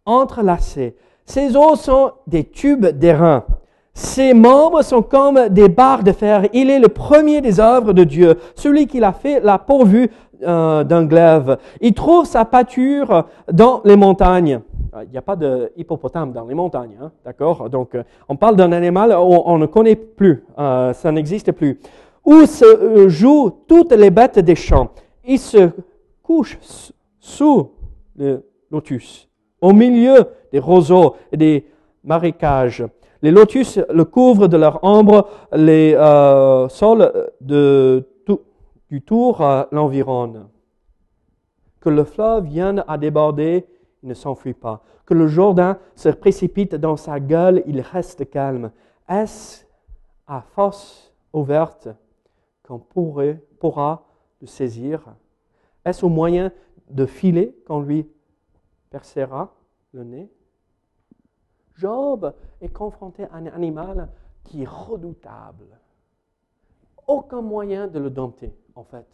entrelacés. 0.04 0.96
Ses 1.26 1.56
os 1.56 1.80
sont 1.80 2.12
des 2.26 2.44
tubes 2.44 2.86
d'airain. 2.86 3.44
Ses 3.92 4.34
membres 4.34 4.82
sont 4.82 5.02
comme 5.02 5.48
des 5.48 5.68
barres 5.68 6.02
de 6.04 6.12
fer. 6.12 6.46
Il 6.52 6.70
est 6.70 6.78
le 6.78 6.88
premier 6.88 7.40
des 7.40 7.60
œuvres 7.60 7.92
de 7.92 8.04
Dieu, 8.04 8.36
celui 8.54 8.86
qui 8.86 9.00
l'a 9.00 9.12
fait, 9.12 9.40
l'a 9.40 9.58
pourvu 9.58 10.10
euh, 10.42 10.84
d'un 10.84 11.04
glaive. 11.04 11.56
Il 11.80 11.94
trouve 11.94 12.26
sa 12.26 12.44
pâture 12.44 13.24
dans 13.50 13.80
les 13.84 13.96
montagnes. 13.96 14.60
Euh, 14.94 15.04
il 15.04 15.10
n'y 15.10 15.16
a 15.16 15.22
pas 15.22 15.34
de 15.34 15.72
hippopotame 15.76 16.32
dans 16.32 16.46
les 16.46 16.54
montagnes, 16.54 16.98
hein, 17.00 17.10
d'accord? 17.24 17.70
Donc, 17.70 17.94
euh, 17.94 18.02
on 18.28 18.36
parle 18.36 18.56
d'un 18.56 18.70
animal 18.72 19.12
où 19.12 19.42
on 19.46 19.56
ne 19.56 19.66
connaît 19.66 19.96
plus, 19.96 20.44
ça 20.56 21.10
n'existe 21.10 21.52
plus. 21.52 21.80
Où 22.22 22.44
se 22.44 23.08
jouent 23.08 23.50
toutes 23.66 23.92
les 23.92 24.10
bêtes 24.10 24.38
des 24.38 24.56
champs? 24.56 24.90
Il 25.24 25.38
se 25.38 25.70
couche 26.22 26.58
sous 27.18 27.70
le 28.16 28.44
lotus, 28.70 29.25
au 29.60 29.72
milieu 29.72 30.26
des 30.52 30.58
roseaux 30.58 31.16
et 31.32 31.36
des 31.36 31.66
marécages. 32.04 32.84
Les 33.22 33.30
lotus 33.30 33.78
le 33.90 34.04
couvrent 34.04 34.48
de 34.48 34.56
leur 34.56 34.82
ombre, 34.84 35.28
les 35.52 35.94
euh, 35.94 36.68
sols 36.68 37.30
du 37.40 39.02
tour 39.02 39.66
l'environnent. 39.72 40.48
Que 41.80 41.88
le 41.88 42.04
fleuve 42.04 42.44
vienne 42.44 42.84
à 42.86 42.98
déborder, 42.98 43.66
il 44.02 44.08
ne 44.08 44.14
s'enfuit 44.14 44.54
pas. 44.54 44.82
Que 45.04 45.14
le 45.14 45.26
Jourdain 45.26 45.78
se 45.94 46.08
précipite 46.08 46.74
dans 46.74 46.96
sa 46.96 47.20
gueule, 47.20 47.62
il 47.66 47.80
reste 47.80 48.28
calme. 48.30 48.70
Est-ce 49.08 49.64
à 50.26 50.42
force 50.54 51.12
ouverte 51.32 51.88
qu'on 52.66 52.78
pourra 52.78 54.02
le 54.40 54.46
saisir? 54.46 55.04
Est-ce 55.84 56.04
au 56.04 56.08
moyen 56.08 56.50
de 56.90 57.06
filer 57.06 57.56
qu'on 57.66 57.80
lui 57.80 58.08
percera 58.96 59.52
le 59.92 60.04
nez 60.04 60.30
Job 61.74 62.32
est 62.62 62.70
confronté 62.70 63.24
à 63.24 63.34
un 63.34 63.46
animal 63.48 64.08
qui 64.42 64.62
est 64.62 64.68
redoutable. 64.68 65.66
Aucun 67.06 67.42
moyen 67.42 67.88
de 67.88 67.98
le 67.98 68.08
dompter, 68.08 68.54
en 68.74 68.84
fait. 68.84 69.06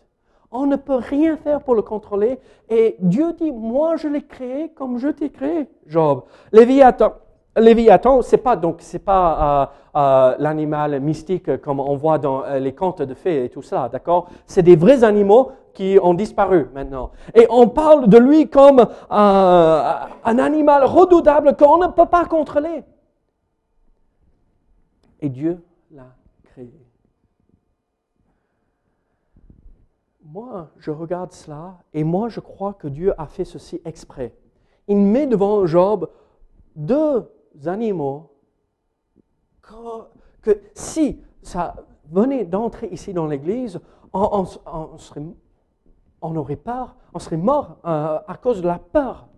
On 0.53 0.67
ne 0.67 0.77
peut 0.77 1.01
rien 1.15 1.37
faire 1.37 1.65
pour 1.65 1.75
le 1.75 1.83
contrôler. 1.83 2.39
Et 2.69 2.95
Dieu 3.01 3.33
dit, 3.33 3.51
moi 3.51 3.97
je 3.97 4.07
l'ai 4.07 4.23
créé 4.23 4.71
comme 4.71 4.99
je 4.99 5.09
t'ai 5.09 5.31
créé, 5.31 5.69
Job. 5.87 6.23
Léviathan, 6.53 7.15
Léviathan, 7.57 8.23
c'est 8.23 8.39
pas 8.39 8.57
donc 8.57 8.77
c'est 8.81 8.99
pas 8.99 9.71
euh, 9.95 9.99
euh, 9.99 10.37
l'animal 10.39 11.01
mystique 11.01 11.61
comme 11.61 11.81
on 11.81 11.97
voit 11.97 12.19
dans 12.19 12.45
euh, 12.45 12.59
les 12.59 12.75
contes 12.75 13.03
de 13.03 13.13
fées 13.15 13.45
et 13.45 13.51
tout 13.51 13.61
ça, 13.61 13.91
d'accord? 13.91 14.31
C'est 14.47 14.63
des 14.63 14.77
vrais 14.77 15.05
animaux 15.05 15.53
qui 15.75 15.99
ont 16.03 16.15
disparu 16.15 16.69
maintenant. 16.73 17.11
Et 17.35 17.47
on 17.51 17.69
parle 17.69 18.09
de 18.09 18.17
lui 18.17 18.49
comme 18.49 18.87
un, 19.11 20.09
un 20.25 20.39
animal 20.39 20.85
redoutable 20.85 21.57
qu'on 21.57 21.79
ne 21.79 21.89
peut 21.89 22.07
pas 22.07 22.25
contrôler. 22.25 22.85
Et 25.21 25.29
Dieu 25.29 25.63
l'a 25.91 26.09
créé. 26.45 26.73
Moi, 30.25 30.69
je 30.79 30.91
regarde 30.91 31.33
cela 31.33 31.75
et 31.93 32.03
moi, 32.03 32.31
je 32.31 32.41
crois 32.41 32.73
que 32.73 32.89
Dieu 32.89 33.13
a 33.19 33.27
fait 33.27 33.45
ceci 33.45 33.81
exprès. 33.85 34.35
Il 34.89 34.97
met 34.97 35.27
devant 35.27 35.67
Job 35.67 36.09
deux 36.75 37.31
animaux 37.65 38.31
que, 40.43 40.61
si 40.75 41.21
ça 41.43 41.77
venait 42.11 42.45
d'entrer 42.45 42.89
ici 42.89 43.13
dans 43.13 43.27
l'Église, 43.27 43.81
on, 44.13 44.45
serait, 44.99 45.23
on, 46.21 46.37
aurait 46.37 46.57
peur, 46.57 46.97
on 47.15 47.19
serait 47.19 47.37
mort 47.37 47.79
euh, 47.85 48.19
à 48.27 48.37
cause 48.37 48.61
de 48.61 48.67
la 48.67 48.79
peur. 48.79 49.29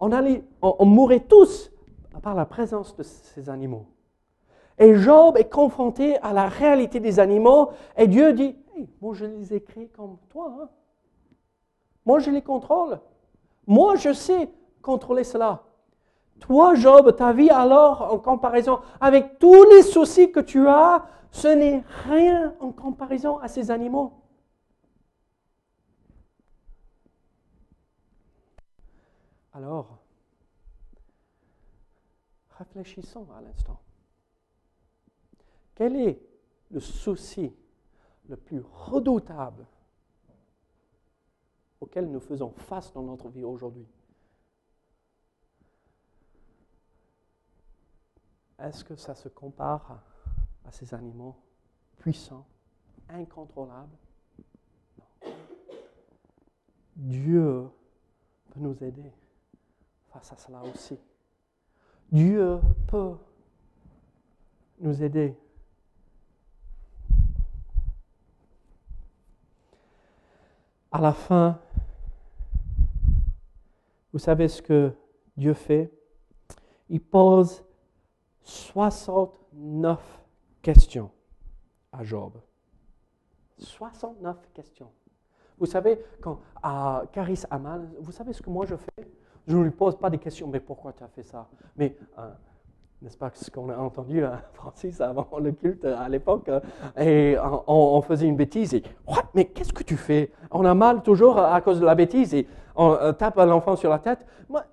On, 0.00 0.12
allait, 0.12 0.42
on, 0.62 0.84
mourrait 0.84 1.20
tous 1.20 1.70
par 2.22 2.34
la 2.34 2.44
présence 2.44 2.96
de 2.96 3.02
ces 3.02 3.48
animaux. 3.48 3.86
Et 4.78 4.94
Job 4.96 5.36
est 5.36 5.50
confronté 5.50 6.18
à 6.18 6.32
la 6.32 6.48
réalité 6.48 7.00
des 7.00 7.18
animaux 7.18 7.70
et 7.96 8.08
Dieu 8.08 8.32
dit, 8.32 8.56
moi 9.00 9.14
je 9.14 9.24
les 9.24 9.54
ai 9.54 9.60
créés 9.62 9.88
comme 9.88 10.18
toi. 10.28 10.54
Hein. 10.60 10.68
Moi 12.04 12.18
je 12.18 12.30
les 12.30 12.42
contrôle. 12.42 13.00
Moi 13.66 13.96
je 13.96 14.12
sais 14.12 14.50
contrôler 14.82 15.24
cela. 15.24 15.62
Toi, 16.40 16.74
Job, 16.74 17.16
ta 17.16 17.32
vie 17.32 17.50
alors, 17.50 18.12
en 18.12 18.18
comparaison 18.18 18.80
avec 19.00 19.38
tous 19.38 19.64
les 19.70 19.82
soucis 19.82 20.30
que 20.30 20.40
tu 20.40 20.66
as, 20.68 21.04
ce 21.30 21.48
n'est 21.48 21.82
rien 22.04 22.54
en 22.60 22.72
comparaison 22.72 23.38
à 23.38 23.48
ces 23.48 23.70
animaux. 23.70 24.12
Alors, 29.52 29.98
réfléchissons 32.58 33.26
à 33.36 33.40
l'instant. 33.40 33.80
Quel 35.74 35.96
est 35.96 36.20
le 36.70 36.80
souci 36.80 37.54
le 38.28 38.36
plus 38.36 38.60
redoutable 38.60 39.66
auquel 41.80 42.10
nous 42.10 42.20
faisons 42.20 42.50
face 42.50 42.92
dans 42.92 43.02
notre 43.02 43.28
vie 43.28 43.44
aujourd'hui? 43.44 43.86
Est-ce 48.66 48.84
que 48.84 48.96
ça 48.96 49.14
se 49.14 49.28
compare 49.28 50.02
à 50.64 50.72
ces 50.72 50.92
animaux 50.92 51.36
puissants, 51.98 52.44
incontrôlables? 53.08 53.96
Dieu 56.96 57.68
peut 58.50 58.60
nous 58.60 58.82
aider 58.82 59.12
face 60.08 60.32
à 60.32 60.36
cela 60.36 60.62
aussi. 60.64 60.98
Dieu 62.10 62.58
peut 62.88 63.16
nous 64.80 65.00
aider. 65.00 65.36
À 70.90 71.00
la 71.00 71.12
fin, 71.12 71.60
vous 74.12 74.18
savez 74.18 74.48
ce 74.48 74.60
que 74.60 74.92
Dieu 75.36 75.54
fait? 75.54 75.92
Il 76.88 77.00
pose 77.00 77.62
69 78.46 79.98
questions 80.62 81.10
à 81.92 82.04
Job. 82.04 82.32
69 83.58 84.36
questions. 84.54 84.90
Vous 85.58 85.66
savez, 85.66 85.98
quand 86.20 86.38
à 86.62 87.02
Caris 87.12 87.42
Amal, 87.50 87.88
vous 88.00 88.12
savez 88.12 88.32
ce 88.32 88.40
que 88.40 88.50
moi 88.50 88.64
je 88.64 88.76
fais? 88.76 89.10
Je 89.48 89.56
ne 89.56 89.64
lui 89.64 89.70
pose 89.72 89.98
pas 89.98 90.10
des 90.10 90.18
questions, 90.18 90.46
mais 90.46 90.60
pourquoi 90.60 90.92
tu 90.92 91.02
as 91.02 91.08
fait 91.08 91.24
ça? 91.24 91.48
Mais, 91.76 91.96
euh, 92.18 92.30
n'est-ce 93.02 93.18
pas 93.18 93.30
ce 93.34 93.50
qu'on 93.50 93.68
a 93.68 93.76
entendu, 93.76 94.24
hein, 94.24 94.40
Francis, 94.52 95.00
avant 95.00 95.28
le 95.40 95.50
culte 95.50 95.84
à 95.84 96.08
l'époque 96.08 96.48
euh, 96.48 96.60
Et 96.98 97.36
on, 97.66 98.00
faisait 98.02 98.26
une 98.26 98.36
bêtise 98.36 98.74
et, 98.74 98.84
mais 99.34 99.46
qu'est-ce 99.46 99.72
que 99.72 99.82
tu 99.82 99.96
fais? 99.96 100.30
On 100.52 100.64
a 100.64 100.74
mal 100.74 101.02
toujours 101.02 101.38
à 101.38 101.60
cause 101.62 101.80
de 101.80 101.84
la 101.84 101.96
bêtise 101.96 102.32
et 102.32 102.46
on 102.76 102.92
euh, 102.92 103.12
tape 103.12 103.36
l'enfant 103.38 103.74
sur 103.74 103.90
la 103.90 103.98
tête. 103.98 104.24
Moi, 104.48 104.64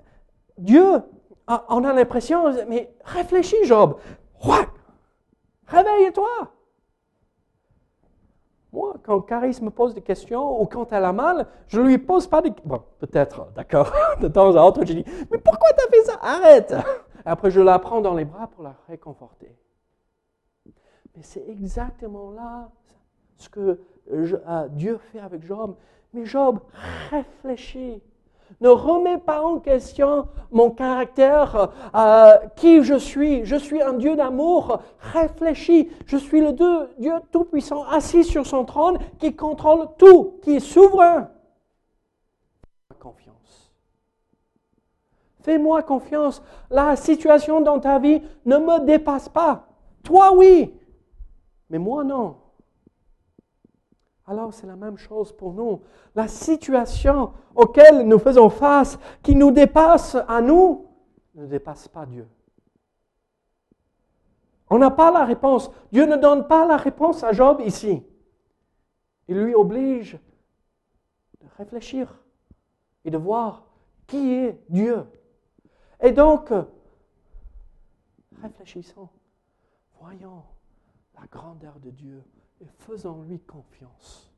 Dieu 0.60 1.02
on 1.48 1.84
a 1.84 1.94
l'impression, 1.94 2.46
mais 2.68 2.94
réfléchis, 3.04 3.64
Job. 3.66 3.98
Réveille-toi. 5.68 6.54
Moi, 8.72 8.96
quand 9.04 9.22
Caris 9.22 9.60
me 9.62 9.70
pose 9.70 9.94
des 9.94 10.02
questions 10.02 10.60
ou 10.60 10.66
quand 10.66 10.92
elle 10.92 11.06
a 11.06 11.14
mal, 11.14 11.48
je 11.68 11.80
ne 11.80 11.88
lui 11.88 12.00
pose 12.00 12.26
pas 12.26 12.42
des 12.42 12.52
Bon, 12.66 12.82
peut-être, 13.00 13.52
d'accord, 13.54 13.92
de 14.20 14.28
temps 14.28 14.56
à 14.56 14.64
autre, 14.64 14.84
je 14.84 14.94
dis 14.94 15.06
Mais 15.32 15.38
pourquoi 15.38 15.70
tu 15.78 15.86
as 15.86 15.90
fait 15.90 16.04
ça? 16.12 16.20
Arrête 16.22 16.76
Après, 17.24 17.52
je 17.52 17.62
la 17.62 17.78
prends 17.78 18.02
dans 18.02 18.16
les 18.16 18.26
bras 18.26 18.48
pour 18.48 18.64
la 18.64 18.76
réconforter. 18.88 19.56
Mais 21.16 21.22
c'est 21.22 21.48
exactement 21.48 22.32
là 22.32 22.72
ce 23.38 23.48
que 23.48 23.80
euh, 24.12 24.68
Dieu 24.70 24.98
fait 25.12 25.20
avec 25.20 25.46
Job. 25.46 25.76
Mais 26.14 26.26
Job, 26.26 26.60
réfléchis. 27.12 28.02
Ne 28.62 28.70
remets 28.70 29.18
pas 29.18 29.42
en 29.42 29.60
question 29.60 30.28
mon 30.52 30.70
caractère, 30.70 31.72
euh, 31.96 32.38
qui 32.56 32.84
je 32.84 32.96
suis. 32.96 33.46
Je 33.46 33.56
suis 33.56 33.82
un 33.82 33.94
Dieu 33.94 34.16
d'amour. 34.16 34.82
Réfléchis. 35.00 35.90
Je 36.06 36.18
suis 36.18 36.42
le 36.42 36.54
Dieu, 36.54 37.14
Tout-Puissant, 37.32 37.84
assis 37.86 38.24
sur 38.24 38.46
son 38.46 38.66
trône, 38.66 39.00
qui 39.20 39.36
contrôle 39.36 39.88
tout, 39.98 40.40
qui 40.44 40.58
est 40.58 40.60
souverain. 40.60 41.30
Confiance. 43.00 43.74
Fais-moi 45.42 45.82
confiance. 45.84 46.42
La 46.70 46.96
situation 46.96 47.62
dans 47.62 47.80
ta 47.80 48.00
vie 48.00 48.22
ne 48.46 48.58
me 48.58 48.86
dépasse 48.86 49.30
pas. 49.30 49.68
Toi, 50.04 50.34
oui, 50.34 50.74
mais 51.70 51.80
moi, 51.80 52.04
non. 52.04 52.36
Alors 54.26 54.54
c'est 54.54 54.68
la 54.68 54.76
même 54.76 54.98
chose 54.98 55.34
pour 55.34 55.54
nous. 55.54 55.82
La 56.16 56.28
situation 56.28 57.34
auquel 57.56 58.08
nous 58.08 58.20
faisons 58.20 58.50
face, 58.50 58.98
qui 59.22 59.36
nous 59.36 59.52
dépasse 59.52 60.16
à 60.28 60.42
nous, 60.42 60.88
ne 61.36 61.46
dépasse 61.46 61.88
pas 61.88 62.06
Dieu. 62.06 62.28
On 64.70 64.78
n'a 64.78 64.92
pas 64.92 65.12
la 65.12 65.26
réponse. 65.26 65.70
Dieu 65.92 66.06
ne 66.06 66.16
donne 66.16 66.48
pas 66.48 66.66
la 66.66 66.78
réponse 66.78 67.24
à 67.24 67.32
Job 67.34 67.62
ici. 67.66 68.02
Il 69.28 69.44
lui 69.44 69.54
oblige 69.56 70.18
de 71.42 71.48
réfléchir 71.58 72.14
et 73.06 73.12
de 73.12 73.18
voir 73.18 73.66
qui 74.08 74.34
est 74.34 74.64
Dieu. 74.70 75.06
Et 76.00 76.12
donc, 76.12 76.52
réfléchissons, 78.42 79.10
voyons 80.00 80.44
la 81.16 81.26
grandeur 81.28 81.80
de 81.80 81.90
Dieu 81.90 82.24
et 82.64 82.68
faisons-lui 82.80 83.40
confiance. 83.40 84.32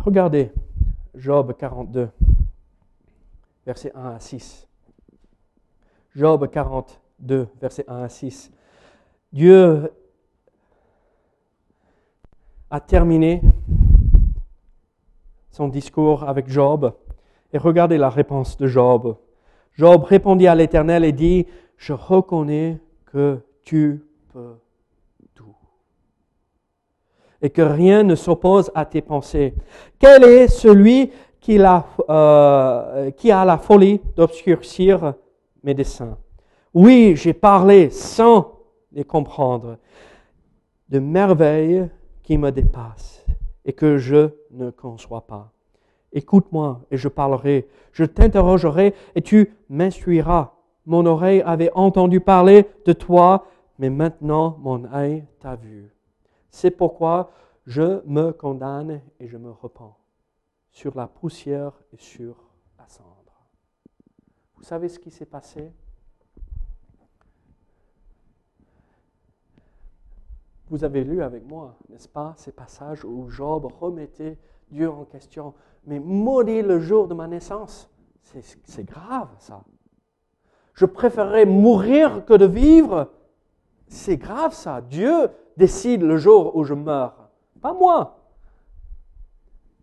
Regardez 0.00 0.50
Job 1.14 1.54
42, 1.58 2.10
versets 3.66 3.92
1 3.94 4.10
à 4.10 4.20
6. 4.20 4.66
Job 6.16 6.50
42, 6.50 7.48
versets 7.60 7.84
1 7.86 8.02
à 8.02 8.08
6. 8.08 8.50
Dieu 9.32 9.92
a 12.70 12.80
terminé 12.80 13.42
son 15.50 15.68
discours 15.68 16.24
avec 16.24 16.48
Job 16.48 16.94
et 17.52 17.58
regardez 17.58 17.98
la 17.98 18.10
réponse 18.10 18.56
de 18.56 18.66
Job. 18.66 19.16
Job 19.76 20.04
répondit 20.04 20.46
à 20.46 20.54
l'Éternel 20.54 21.04
et 21.04 21.12
dit, 21.12 21.46
je 21.76 21.92
reconnais 21.92 22.80
que 23.06 23.38
tu 23.62 24.04
peux 24.32 24.54
tout. 25.34 25.54
Et 27.42 27.50
que 27.50 27.62
rien 27.62 28.02
ne 28.02 28.14
s'oppose 28.14 28.70
à 28.74 28.84
tes 28.84 29.02
pensées. 29.02 29.54
Quel 29.98 30.24
est 30.24 30.48
celui 30.48 31.10
qui, 31.40 31.60
a, 31.60 31.86
euh, 32.08 33.10
qui 33.10 33.30
a 33.30 33.44
la 33.44 33.58
folie 33.58 34.00
d'obscurcir 34.16 35.14
mes 35.62 35.74
desseins? 35.74 36.16
Oui, 36.72 37.14
j'ai 37.16 37.34
parlé 37.34 37.90
sans 37.90 38.58
les 38.92 39.04
comprendre. 39.04 39.78
De 40.88 40.98
merveilles 40.98 41.88
qui 42.22 42.38
me 42.38 42.50
dépassent 42.50 43.24
et 43.64 43.72
que 43.72 43.96
je 43.98 44.30
ne 44.50 44.70
conçois 44.70 45.26
pas. 45.26 45.52
Écoute-moi 46.12 46.80
et 46.90 46.96
je 46.96 47.08
parlerai. 47.08 47.68
Je 47.92 48.04
t'interrogerai 48.04 48.94
et 49.14 49.22
tu 49.22 49.54
m'instruiras. 49.68 50.53
Mon 50.86 51.06
oreille 51.06 51.42
avait 51.42 51.72
entendu 51.74 52.20
parler 52.20 52.68
de 52.84 52.92
toi, 52.92 53.46
mais 53.78 53.90
maintenant 53.90 54.56
mon 54.60 54.84
œil 54.92 55.24
t'a 55.40 55.56
vu. 55.56 55.94
C'est 56.50 56.70
pourquoi 56.70 57.30
je 57.66 58.06
me 58.06 58.32
condamne 58.32 59.00
et 59.18 59.26
je 59.26 59.36
me 59.38 59.50
repens 59.50 59.96
sur 60.70 60.94
la 60.96 61.06
poussière 61.06 61.72
et 61.92 61.98
sur 61.98 62.36
la 62.78 62.86
cendre. 62.88 63.10
Vous 64.56 64.62
savez 64.62 64.88
ce 64.88 64.98
qui 64.98 65.10
s'est 65.10 65.24
passé? 65.24 65.72
Vous 70.68 70.84
avez 70.84 71.04
lu 71.04 71.22
avec 71.22 71.44
moi, 71.46 71.76
n'est-ce 71.88 72.08
pas, 72.08 72.34
ces 72.36 72.52
passages 72.52 73.04
où 73.04 73.28
Job 73.30 73.66
remettait 73.80 74.38
Dieu 74.70 74.90
en 74.90 75.04
question. 75.04 75.54
Mais 75.86 75.98
maudit 75.98 76.62
le 76.62 76.80
jour 76.80 77.06
de 77.06 77.14
ma 77.14 77.26
naissance. 77.26 77.90
C'est 78.22 78.84
grave, 78.84 79.28
ça 79.38 79.62
je 80.74 80.86
préférerais 80.86 81.46
mourir 81.46 82.24
que 82.24 82.34
de 82.34 82.46
vivre. 82.46 83.10
C'est 83.88 84.16
grave 84.16 84.52
ça. 84.52 84.80
Dieu 84.80 85.30
décide 85.56 86.02
le 86.02 86.16
jour 86.16 86.56
où 86.56 86.64
je 86.64 86.74
meurs, 86.74 87.30
pas 87.60 87.72
moi. 87.72 88.20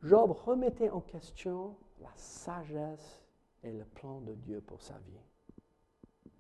Job 0.03 0.31
remettait 0.45 0.89
en 0.89 0.99
question 0.99 1.75
la 2.01 2.09
sagesse 2.15 3.21
et 3.63 3.71
le 3.71 3.85
plan 3.85 4.19
de 4.21 4.33
Dieu 4.33 4.61
pour 4.61 4.81
sa 4.81 4.95
vie. 4.95 6.31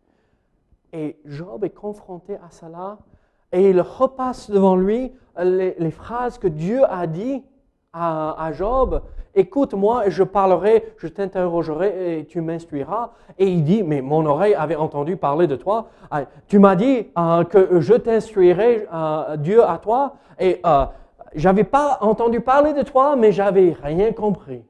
Et 0.93 1.19
Job 1.25 1.63
est 1.63 1.69
confronté 1.69 2.35
à 2.37 2.49
cela 2.49 2.97
et 3.51 3.69
il 3.69 3.79
repasse 3.79 4.49
devant 4.49 4.75
lui 4.75 5.11
les, 5.37 5.91
phrases 5.91 6.37
que 6.37 6.47
Dieu 6.47 6.83
a 6.85 7.07
dit 7.07 7.43
à, 7.93 8.51
Job 8.53 9.01
écoute-moi 9.33 10.09
je 10.09 10.23
parlerai, 10.23 10.93
je 10.97 11.07
t'interrogerai 11.07 12.19
et 12.19 12.25
tu 12.25 12.41
m'instruiras. 12.41 13.11
Et 13.37 13.47
il 13.47 13.63
dit, 13.63 13.83
mais 13.83 14.01
mon 14.01 14.25
oreille 14.25 14.55
avait 14.55 14.75
entendu 14.75 15.17
parler 15.17 15.47
de 15.47 15.55
toi. 15.55 15.87
Ah, 16.09 16.23
tu 16.47 16.59
m'as 16.59 16.75
dit 16.75 17.07
euh, 17.17 17.43
que 17.43 17.79
je 17.79 17.93
t'instruirai, 17.93 18.87
euh, 18.93 19.37
Dieu, 19.37 19.63
à 19.63 19.77
toi. 19.77 20.15
Et 20.39 20.61
j'avais 21.35 21.63
pas 21.63 21.99
entendu 22.01 22.41
parler 22.41 22.73
de 22.73 22.81
toi, 22.81 23.15
mais 23.15 23.31
j'avais 23.31 23.75
rien 23.81 24.11
compris. 24.11 24.65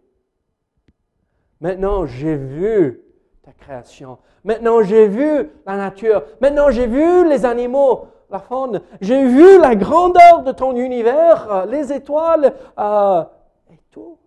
Maintenant, 1.62 2.06
j'ai 2.06 2.36
vu 2.36 3.02
ta 3.44 3.52
création. 3.52 4.18
Maintenant, 4.44 4.82
j'ai 4.82 5.08
vu 5.08 5.50
la 5.66 5.78
nature. 5.78 6.24
Maintenant, 6.42 6.72
j'ai 6.72 6.88
vu 6.88 7.28
les 7.28 7.46
animaux, 7.46 8.08
la 8.32 8.40
faune. 8.40 8.82
J'ai 9.02 9.28
vu 9.28 9.60
la 9.60 9.76
grandeur 9.76 10.44
de 10.44 10.52
ton 10.52 10.76
univers, 10.76 11.52
euh, 11.52 11.66
les 11.66 11.92
étoiles 11.94 12.56
euh, 12.80 13.24
et 13.70 13.80
tout. 13.92 14.18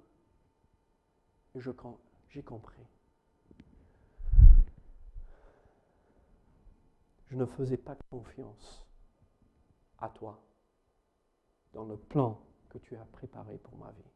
Et 1.55 1.61
j'ai 1.61 2.43
compris. 2.43 2.75
Je 7.31 7.37
ne 7.37 7.47
faisais 7.47 7.77
pas 7.77 7.97
confiance 8.11 8.87
à 10.01 10.09
toi 10.09 10.39
dans 11.73 11.85
le 11.85 11.97
plan 11.97 12.39
que 12.69 12.79
tu 12.79 12.95
as 12.97 13.05
préparé 13.13 13.59
pour 13.59 13.77
ma 13.79 13.91
vie. 13.91 14.14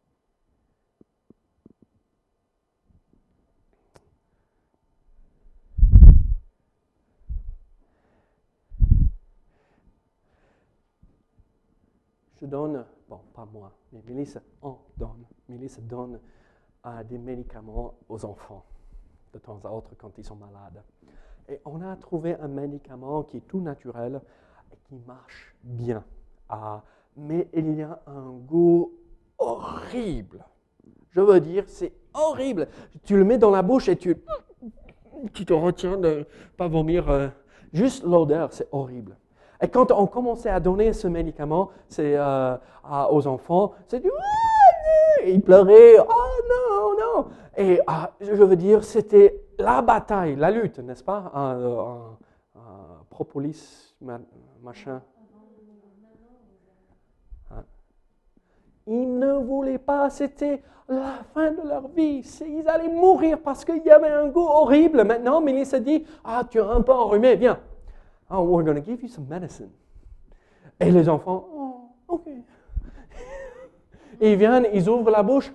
Je 12.40 12.46
donne, 12.46 12.85
bon, 13.09 13.20
pas 13.35 13.46
moi, 13.53 13.72
mais 13.92 14.03
Mélissa 14.07 14.40
en 14.62 14.79
donne. 14.96 15.24
Mélissa 15.48 15.81
donne 15.81 16.20
euh, 16.87 17.03
des 17.05 17.18
médicaments 17.18 17.94
aux 18.09 18.24
enfants 18.24 18.64
de 19.33 19.38
temps 19.38 19.61
à 19.64 19.70
autre 19.70 19.90
quand 19.98 20.16
ils 20.18 20.24
sont 20.24 20.37
malades. 20.37 20.83
Et 21.48 21.61
on 21.64 21.81
a 21.81 21.96
trouvé 21.96 22.35
un 22.37 22.48
médicament 22.48 23.22
qui 23.24 23.38
est 23.38 23.48
tout 23.48 23.61
naturel 23.61 24.20
et 24.72 24.77
qui 24.85 24.96
marche 25.07 25.55
bien. 25.62 26.05
Ah, 26.48 26.83
mais 27.16 27.48
il 27.55 27.74
y 27.74 27.83
a 27.83 28.01
un 28.07 28.31
goût 28.31 28.92
horrible. 29.38 30.44
Je 31.11 31.20
veux 31.20 31.40
dire, 31.40 31.64
c'est 31.66 31.92
horrible. 32.14 32.68
Tu 33.05 33.16
le 33.16 33.24
mets 33.24 33.38
dans 33.38 33.51
la 33.51 33.62
bouche 33.62 33.88
et 33.88 33.96
tu, 33.96 34.16
tu 35.33 35.44
te 35.44 35.53
retiens 35.53 35.96
de 35.96 36.09
ne 36.09 36.24
pas 36.57 36.68
vomir. 36.68 37.09
Euh, 37.11 37.29
juste 37.72 38.05
l'odeur, 38.05 38.53
c'est 38.53 38.68
horrible. 38.70 39.16
Et 39.60 39.68
quand 39.68 39.90
on 39.90 40.06
commençait 40.06 40.50
à 40.50 40.60
donner 40.60 40.92
ce 40.92 41.08
médicament 41.08 41.70
euh, 41.98 42.56
aux 43.10 43.26
enfants, 43.26 43.72
c'est 43.86 44.00
du 44.00 44.10
ils 45.26 45.42
pleuraient, 45.42 45.98
oh 45.98 46.04
non, 46.48 46.94
non. 46.98 47.26
Et 47.56 47.80
ah, 47.86 48.12
je 48.20 48.42
veux 48.42 48.56
dire, 48.56 48.84
c'était 48.84 49.40
la 49.58 49.82
bataille, 49.82 50.36
la 50.36 50.50
lutte, 50.50 50.78
n'est-ce 50.78 51.02
pas? 51.02 51.30
Un, 51.34 52.16
propolis, 53.10 53.96
machin. 54.62 55.02
Hein? 57.50 57.64
Ils 58.86 59.18
ne 59.18 59.34
voulaient 59.34 59.78
pas, 59.78 60.08
c'était 60.08 60.62
la 60.88 61.18
fin 61.34 61.50
de 61.50 61.66
leur 61.66 61.88
vie. 61.88 62.24
Ils 62.46 62.68
allaient 62.68 62.88
mourir 62.88 63.40
parce 63.42 63.64
qu'il 63.64 63.82
y 63.84 63.90
avait 63.90 64.08
un 64.08 64.28
goût 64.28 64.46
horrible. 64.46 65.04
Maintenant, 65.04 65.40
Mélissa 65.40 65.80
dit, 65.80 66.06
ah, 66.24 66.44
tu 66.48 66.58
es 66.58 66.62
un 66.62 66.80
peu 66.80 66.92
enrhumé, 66.92 67.34
viens. 67.34 67.58
Oh, 68.30 68.42
we're 68.42 68.62
going 68.62 68.76
to 68.76 68.82
give 68.82 69.02
you 69.02 69.08
some 69.08 69.26
medicine. 69.28 69.70
Et 70.80 70.90
les 70.90 71.08
enfants, 71.08 71.44
oh, 71.54 71.90
OK. 72.08 72.26
ils 74.20 74.36
viennent, 74.36 74.66
ils 74.72 74.88
ouvrent 74.88 75.10
la 75.10 75.22
bouche 75.22 75.52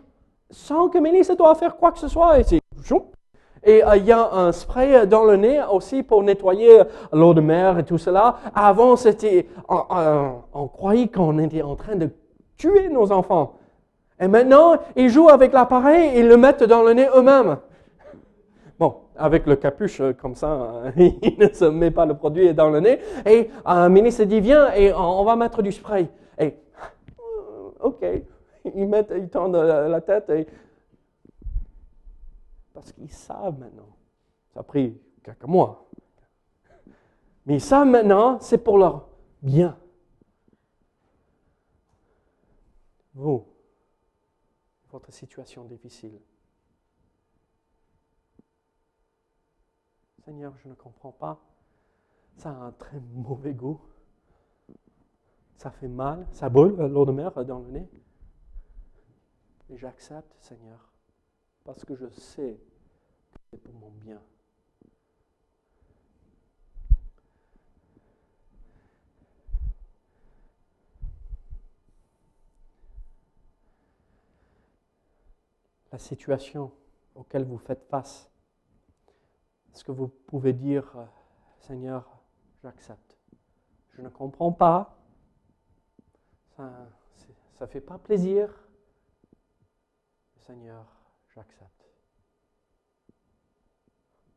sans 0.49 0.89
que 0.89 0.97
Mélissa 0.97 1.36
doit 1.36 1.55
faire 1.55 1.77
quoi 1.77 1.91
que 1.91 1.99
ce 1.99 2.07
soit. 2.07 2.39
Et 2.39 2.43
et 3.65 3.83
euh, 3.83 3.95
il 3.95 4.05
y 4.05 4.12
a 4.12 4.33
un 4.33 4.51
spray 4.51 5.07
dans 5.07 5.23
le 5.23 5.38
nez 5.38 5.62
aussi 5.71 6.03
pour 6.03 6.21
nettoyer 6.23 6.81
l'eau 7.12 7.33
de 7.33 7.41
mer 7.41 7.79
et 7.79 7.83
tout 7.83 7.97
cela. 7.97 8.38
Avant, 8.53 8.95
c'était, 8.95 9.47
on 9.69 10.67
croyait 10.67 11.07
qu'on 11.07 11.39
était 11.39 11.62
en 11.62 11.75
train 11.75 11.95
de 11.95 12.09
tuer 12.57 12.89
nos 12.89 13.12
enfants. 13.12 13.53
Et 14.19 14.27
maintenant, 14.27 14.75
ils 14.95 15.09
jouent 15.09 15.29
avec 15.29 15.53
l'appareil, 15.53 16.12
ils 16.15 16.27
le 16.27 16.38
mettent 16.38 16.63
dans 16.63 16.83
le 16.83 16.93
nez 16.93 17.07
eux-mêmes. 17.15 17.57
Avec 19.15 19.46
le 19.46 19.56
capuche 19.56 20.02
euh, 20.02 20.13
comme 20.13 20.36
ça, 20.36 20.84
il 20.98 21.36
ne 21.38 21.48
se 21.50 21.65
met 21.65 21.91
pas 21.91 22.06
le 22.06 22.15
produit 22.15 22.54
dans 22.54 22.69
le 22.69 22.80
nez. 22.80 23.00
Et 23.26 23.50
un 23.65 23.89
ministre 23.89 24.24
dit, 24.24 24.39
viens 24.39 24.74
et 24.74 24.93
on 24.93 25.24
va 25.24 25.36
mettre 25.36 25.62
du 25.62 25.72
spray. 25.72 26.10
Et, 26.39 26.56
euh, 27.19 27.69
ok, 27.82 28.06
ils, 28.76 28.88
mettent, 28.88 29.13
ils 29.15 29.30
tendent 29.30 29.56
la 29.56 30.02
tête 30.02 30.30
et, 30.30 30.48
parce 32.74 32.91
qu'ils 32.91 33.12
savent 33.12 33.60
maintenant. 33.60 33.89
Ça 34.54 34.62
a 34.62 34.63
pris 34.63 35.00
quelques 35.24 35.46
mois. 35.46 35.88
Mais 37.46 37.56
ils 37.56 37.62
savent 37.62 37.88
maintenant, 37.88 38.39
c'est 38.39 38.58
pour 38.58 38.78
leur 38.78 39.08
bien. 39.41 39.78
Vous, 43.13 43.46
votre 44.91 45.12
situation 45.12 45.65
difficile. 45.65 46.19
Seigneur, 50.25 50.55
je 50.63 50.69
ne 50.69 50.73
comprends 50.73 51.12
pas. 51.12 51.43
Ça 52.38 52.49
a 52.49 52.53
un 52.53 52.71
très 52.71 52.99
mauvais 53.13 53.53
goût. 53.53 53.81
Ça 55.57 55.69
fait 55.71 55.88
mal, 55.88 56.27
ça 56.31 56.49
brûle 56.49 56.75
l'eau 56.75 57.05
de 57.05 57.12
mer 57.12 57.31
dans 57.45 57.59
le 57.59 57.71
nez. 57.71 57.89
Et 59.69 59.77
j'accepte, 59.77 60.33
Seigneur, 60.39 60.91
parce 61.63 61.86
que 61.86 61.95
je 61.95 62.09
sais 62.09 62.59
que 63.33 63.39
c'est 63.49 63.62
pour 63.62 63.73
mon 63.73 63.91
bien. 63.91 64.21
La 75.91 75.99
situation 75.99 76.71
auquel 77.15 77.45
vous 77.45 77.59
faites 77.59 77.83
face 77.83 78.33
est-ce 79.73 79.83
que 79.83 79.91
vous 79.91 80.07
pouvez 80.07 80.53
dire, 80.53 80.95
euh, 80.95 81.05
Seigneur, 81.59 82.07
j'accepte 82.62 83.17
Je 83.91 84.01
ne 84.01 84.09
comprends 84.09 84.51
pas. 84.51 84.97
Ça 86.57 86.88
ne 87.62 87.65
fait 87.65 87.81
pas 87.81 87.97
plaisir. 87.97 88.53
Seigneur, 90.38 90.86
j'accepte. 91.33 91.89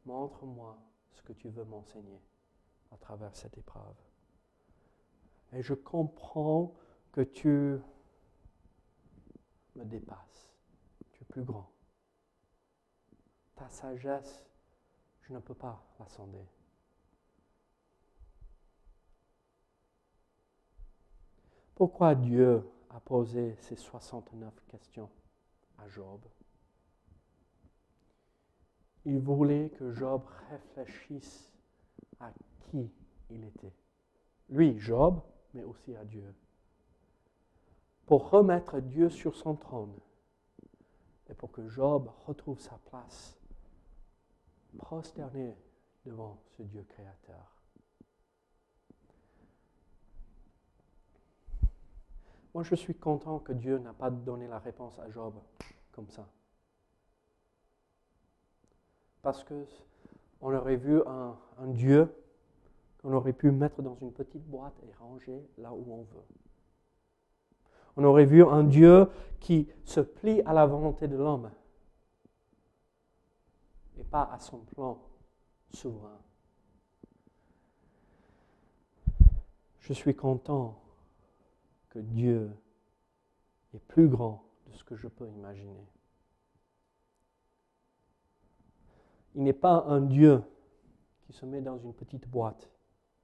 Montre-moi 0.06 0.78
ce 1.12 1.22
que 1.22 1.32
tu 1.32 1.48
veux 1.48 1.64
m'enseigner 1.64 2.22
à 2.92 2.96
travers 2.96 3.34
cette 3.36 3.58
épreuve. 3.58 3.96
Et 5.52 5.62
je 5.62 5.74
comprends 5.74 6.74
que 7.12 7.20
tu 7.20 7.78
me 9.74 9.84
dépasses. 9.84 10.54
Tu 11.12 11.22
es 11.22 11.26
plus 11.26 11.44
grand. 11.44 11.70
Ta 13.56 13.68
sagesse 13.68 14.46
je 15.28 15.32
ne 15.32 15.38
peux 15.40 15.54
pas 15.54 15.82
la 15.98 16.06
sonder. 16.08 16.44
Pourquoi 21.74 22.14
Dieu 22.14 22.68
a 22.90 23.00
posé 23.00 23.56
ces 23.60 23.76
69 23.76 24.54
questions 24.68 25.10
à 25.78 25.88
Job? 25.88 26.20
Il 29.04 29.18
voulait 29.18 29.70
que 29.70 29.92
Job 29.92 30.22
réfléchisse 30.50 31.52
à 32.20 32.32
qui 32.70 32.90
il 33.30 33.44
était. 33.44 33.74
Lui, 34.48 34.78
Job, 34.78 35.20
mais 35.54 35.64
aussi 35.64 35.94
à 35.96 36.04
Dieu. 36.04 36.34
Pour 38.06 38.30
remettre 38.30 38.80
Dieu 38.80 39.10
sur 39.10 39.34
son 39.34 39.56
trône 39.56 39.98
et 41.28 41.34
pour 41.34 41.50
que 41.50 41.68
Job 41.68 42.10
retrouve 42.26 42.60
sa 42.60 42.78
place 42.86 43.35
prosterner 44.76 45.56
devant 46.04 46.40
ce 46.56 46.62
Dieu 46.62 46.84
créateur. 46.88 47.56
Moi, 52.54 52.62
je 52.62 52.74
suis 52.74 52.94
content 52.94 53.38
que 53.38 53.52
Dieu 53.52 53.78
n'a 53.78 53.92
pas 53.92 54.10
donné 54.10 54.48
la 54.48 54.58
réponse 54.58 54.98
à 54.98 55.10
Job 55.10 55.34
comme 55.92 56.08
ça. 56.08 56.26
Parce 59.20 59.44
que 59.44 59.66
on 60.40 60.54
aurait 60.54 60.76
vu 60.76 61.02
un, 61.06 61.36
Dieu 61.66 62.08
qu'on 63.02 63.12
aurait 63.12 63.32
pu 63.32 63.50
mettre 63.50 63.82
dans 63.82 63.96
une 63.96 64.12
petite 64.12 64.46
boîte 64.46 64.74
et 64.88 64.92
ranger 64.94 65.46
là 65.58 65.72
où 65.72 65.84
on 65.92 66.02
veut. 66.02 66.24
On 67.96 68.04
aurait 68.04 68.24
vu 68.24 68.44
un 68.44 68.64
Dieu 68.64 69.08
qui 69.40 69.68
se 69.84 70.00
plie 70.00 70.42
à 70.42 70.52
la 70.52 70.66
volonté 70.66 71.08
de 71.08 71.16
l'homme 71.16 71.50
pas 74.06 74.30
à 74.32 74.38
son 74.38 74.58
plan 74.58 74.98
souverain. 75.72 76.18
Je 79.80 79.92
suis 79.92 80.14
content 80.14 80.80
que 81.90 81.98
Dieu 82.00 82.50
est 83.74 83.78
plus 83.78 84.08
grand 84.08 84.42
de 84.66 84.72
ce 84.72 84.84
que 84.84 84.96
je 84.96 85.06
peux 85.08 85.28
imaginer. 85.28 85.86
Il 89.34 89.44
n'est 89.44 89.52
pas 89.52 89.84
un 89.86 90.00
Dieu 90.00 90.42
qui 91.26 91.32
se 91.32 91.44
met 91.46 91.60
dans 91.60 91.78
une 91.78 91.92
petite 91.92 92.26
boîte 92.28 92.70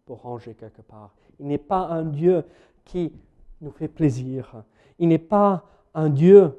pour 0.05 0.23
ranger 0.23 0.55
quelque 0.55 0.83
part. 0.83 1.15
Il 1.41 1.47
n'est 1.47 1.59
pas 1.59 1.87
un 1.89 2.05
Dieu 2.05 2.45
qui 2.85 3.13
nous 3.61 3.71
fait 3.71 3.89
plaisir. 3.89 4.63
Il 4.99 5.09
n'est 5.09 5.19
pas 5.19 5.65
un 5.95 6.11
Dieu 6.11 6.59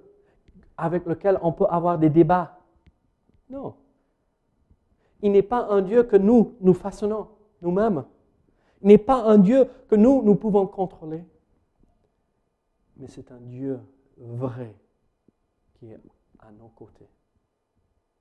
avec 0.75 1.05
lequel 1.05 1.39
on 1.41 1.51
peut 1.51 1.67
avoir 1.69 1.99
des 1.99 2.09
débats 2.09 2.59
Non. 3.49 3.75
Il 5.23 5.31
n'est 5.31 5.41
pas 5.41 5.69
un 5.69 5.81
Dieu 5.81 6.03
que 6.03 6.17
nous, 6.17 6.57
nous 6.59 6.73
façonnons 6.73 7.29
nous-mêmes. 7.61 8.03
Il 8.81 8.89
n'est 8.89 8.97
pas 8.97 9.23
un 9.23 9.37
Dieu 9.37 9.69
que 9.87 9.95
nous, 9.95 10.21
nous 10.21 10.35
pouvons 10.35 10.67
contrôler. 10.67 11.23
Mais 12.97 13.07
c'est 13.07 13.31
un 13.31 13.39
Dieu 13.39 13.79
vrai 14.17 14.75
qui 15.75 15.91
est 15.91 15.99
à 16.39 16.51
nos 16.51 16.67
côtés 16.67 17.07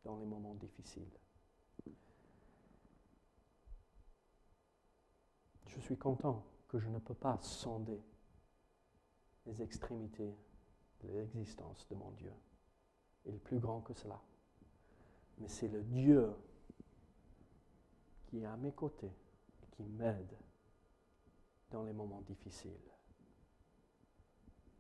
dans 0.05 0.17
les 0.17 0.25
moments 0.25 0.55
difficiles. 0.55 1.03
Je 5.67 5.81
suis 5.81 5.97
content 5.97 6.45
que 6.69 6.79
je 6.79 6.89
ne 6.89 7.01
peux 7.01 7.15
pas 7.15 7.37
sonder 7.41 8.01
les 9.47 9.61
extrémités 9.61 10.37
de 11.03 11.09
l'existence 11.09 11.85
de 11.91 11.97
mon 11.97 12.13
Dieu. 12.13 12.33
Il 13.27 13.35
est 13.35 13.39
plus 13.39 13.59
grand 13.59 13.81
que 13.81 13.93
cela. 13.93 14.21
Mais 15.39 15.49
c'est 15.49 15.67
le 15.67 15.83
Dieu 15.83 16.33
qui 18.33 18.41
est 18.41 18.47
à 18.47 18.57
mes 18.57 18.73
côtés 18.73 19.13
qui 19.73 19.83
m'aide 19.83 20.39
dans 21.71 21.83
les 21.83 21.93
moments 21.93 22.23
difficiles. 22.23 22.73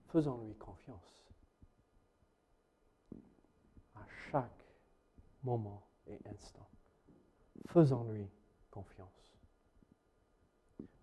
Faisons-lui 0.08 0.54
confiance 0.54 1.30
à 3.94 4.06
chaque 4.30 4.64
moment 5.42 5.82
et 6.06 6.18
instant. 6.34 6.66
Faisons-lui 7.66 8.26
confiance. 8.70 9.36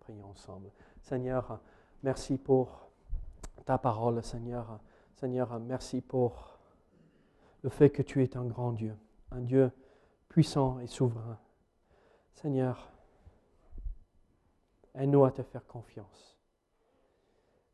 Prions 0.00 0.30
ensemble. 0.30 0.72
Seigneur, 1.02 1.60
merci 2.02 2.36
pour 2.36 2.90
ta 3.64 3.78
parole, 3.78 4.24
Seigneur. 4.24 4.80
Seigneur, 5.14 5.60
merci 5.60 6.00
pour 6.00 6.58
le 7.62 7.70
fait 7.70 7.90
que 7.90 8.02
tu 8.02 8.24
es 8.24 8.36
un 8.36 8.44
grand 8.44 8.72
Dieu, 8.72 8.96
un 9.30 9.40
Dieu 9.40 9.70
puissant 10.28 10.80
et 10.80 10.88
souverain. 10.88 11.38
Seigneur, 12.40 12.90
aide-nous 14.94 15.26
à 15.26 15.30
te 15.30 15.42
faire 15.42 15.66
confiance. 15.66 16.38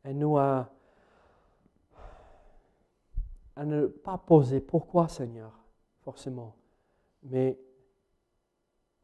Aide-nous 0.03 0.37
à, 0.37 0.69
ne 3.55 3.87
pas 3.87 4.17
poser 4.17 4.59
pourquoi, 4.59 5.07
Seigneur, 5.07 5.57
forcément, 6.01 6.53
mais 7.23 7.57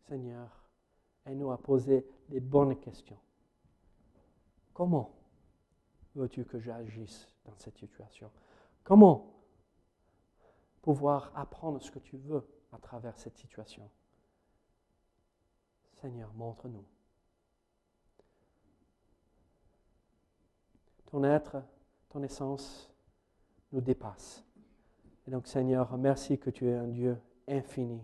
Seigneur, 0.09 0.49
aide-nous 1.25 1.51
à 1.51 1.57
poser 1.57 2.05
les 2.27 2.41
bonnes 2.41 2.77
questions. 2.77 3.19
Comment 4.73 5.15
veux-tu 6.13 6.43
que 6.43 6.59
j'agisse 6.59 7.29
dans 7.45 7.55
cette 7.55 7.77
situation? 7.77 8.29
Comment 8.83 9.33
pouvoir 10.81 11.31
apprendre 11.35 11.81
ce 11.81 11.89
que 11.89 11.99
tu 11.99 12.17
veux 12.17 12.45
à 12.73 12.77
travers 12.79 13.17
cette 13.17 13.37
situation? 13.37 13.89
Seigneur, 16.03 16.33
montre-nous. 16.33 16.83
Ton 21.05 21.23
être, 21.23 21.63
ton 22.09 22.21
essence 22.23 22.91
nous 23.71 23.79
dépasse. 23.79 24.43
Et 25.25 25.31
donc, 25.31 25.47
Seigneur, 25.47 25.97
merci 25.97 26.37
que 26.37 26.49
tu 26.49 26.67
es 26.67 26.73
un 26.73 26.89
Dieu 26.89 27.17
infini 27.47 28.03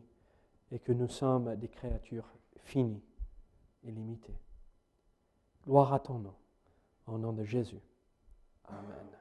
et 0.71 0.79
que 0.79 0.93
nous 0.93 1.09
sommes 1.09 1.57
des 1.57 1.67
créatures 1.67 2.31
finies 2.63 3.03
et 3.83 3.91
limitées. 3.91 4.39
Gloire 5.65 5.91
à 5.91 5.99
ton 5.99 6.19
nom, 6.19 6.35
au 7.05 7.17
nom 7.17 7.33
de 7.33 7.43
Jésus. 7.43 7.81
Amen. 8.63 9.18